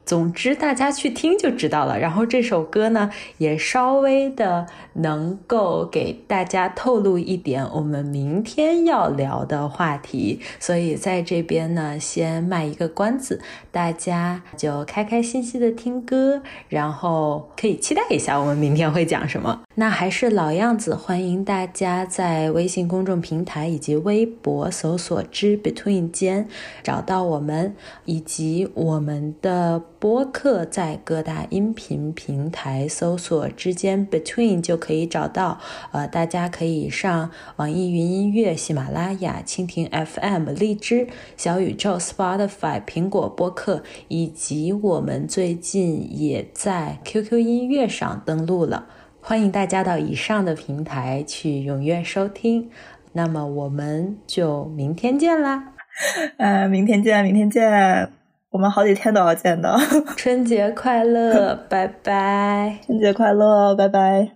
[0.07, 1.99] 总之，大家去听就知道了。
[1.99, 10.39] 然后这首歌呢，也稍微的能够给大家透露一点我们明天要聊的话题。
[10.61, 19.63] 所以在这边呢，先卖一个关子，大家就开开心心的听歌，然后可以期待一下我们明天会讲什么。
[19.75, 26.47] 那还是老样子，欢迎大家在微信公众平台以及微博搜索“之 Between 间”
[26.81, 29.83] 找到我们，以及我们的。
[29.99, 35.59] 播客在各大音频平台搜索“之间 Between” 就可以找到。
[35.91, 48.87] 呃，大家可以上网易云音乐、喜马拉雅、蜻蜓 FM、荔枝、小宇宙、Spotify、苹果播客，以及我们最近也在 QQ 音乐上登录了。
[49.19, 52.69] 欢迎大家到以上的平台去踊跃收听。
[53.13, 55.73] 那么我们就明天见啦！
[56.37, 58.16] 呃，明天见，明天见。
[58.57, 59.77] 我们好几天都要见的，
[60.17, 62.79] 春节快乐， 拜拜！
[62.87, 64.31] 春节快乐，拜拜！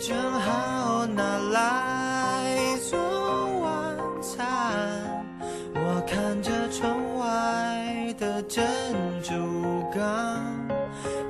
[0.00, 2.56] 正好拿来
[2.88, 2.98] 做
[3.60, 4.40] 晚餐。
[5.74, 8.66] 我看着窗外的珍
[9.22, 9.34] 珠
[9.94, 10.42] 港，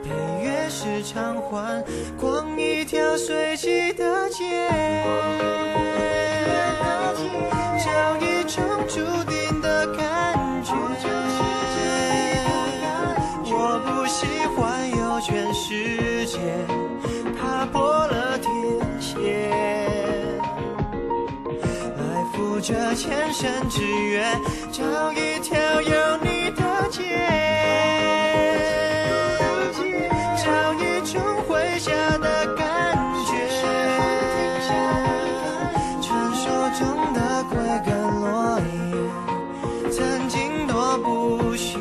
[0.04, 0.10] 配
[0.44, 1.82] 乐是长欢。
[2.16, 4.70] 逛一条随机的街，
[7.84, 10.72] 找一种注定的感觉。
[13.52, 16.38] 我不喜欢有全世界，
[17.36, 17.99] 踏破。
[22.62, 24.22] 这前生之约，
[24.70, 27.02] 找一条有你的街，
[30.36, 33.32] 找一种回家的感觉，
[36.02, 36.80] 传说中
[37.14, 37.56] 的归
[37.86, 37.90] 根
[38.20, 41.78] 落叶，曾经多不屑，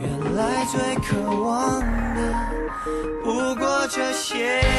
[0.00, 1.80] 原来最渴望
[2.14, 2.18] 的
[3.22, 4.75] 不过这些。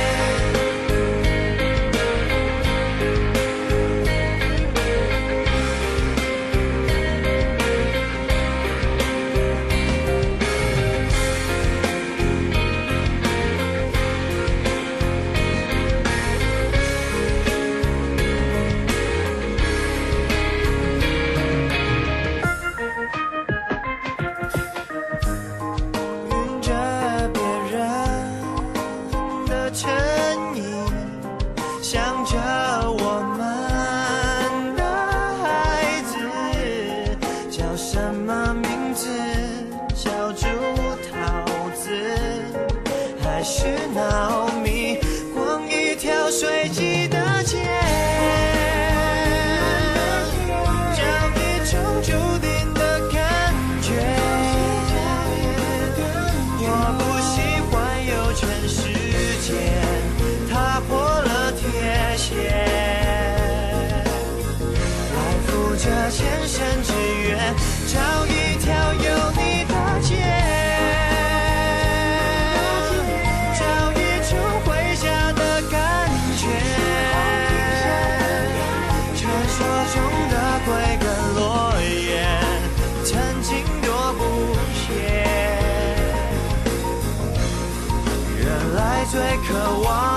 [89.69, 90.16] 我望。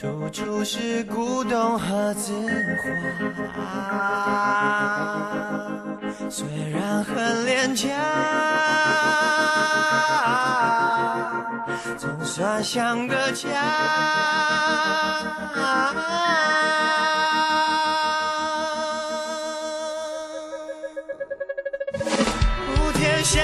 [0.00, 2.32] 处处是古董和字
[3.54, 4.72] 画，
[6.30, 7.86] 虽然很廉价，
[11.98, 13.46] 总算像个家。
[22.74, 23.42] 普天下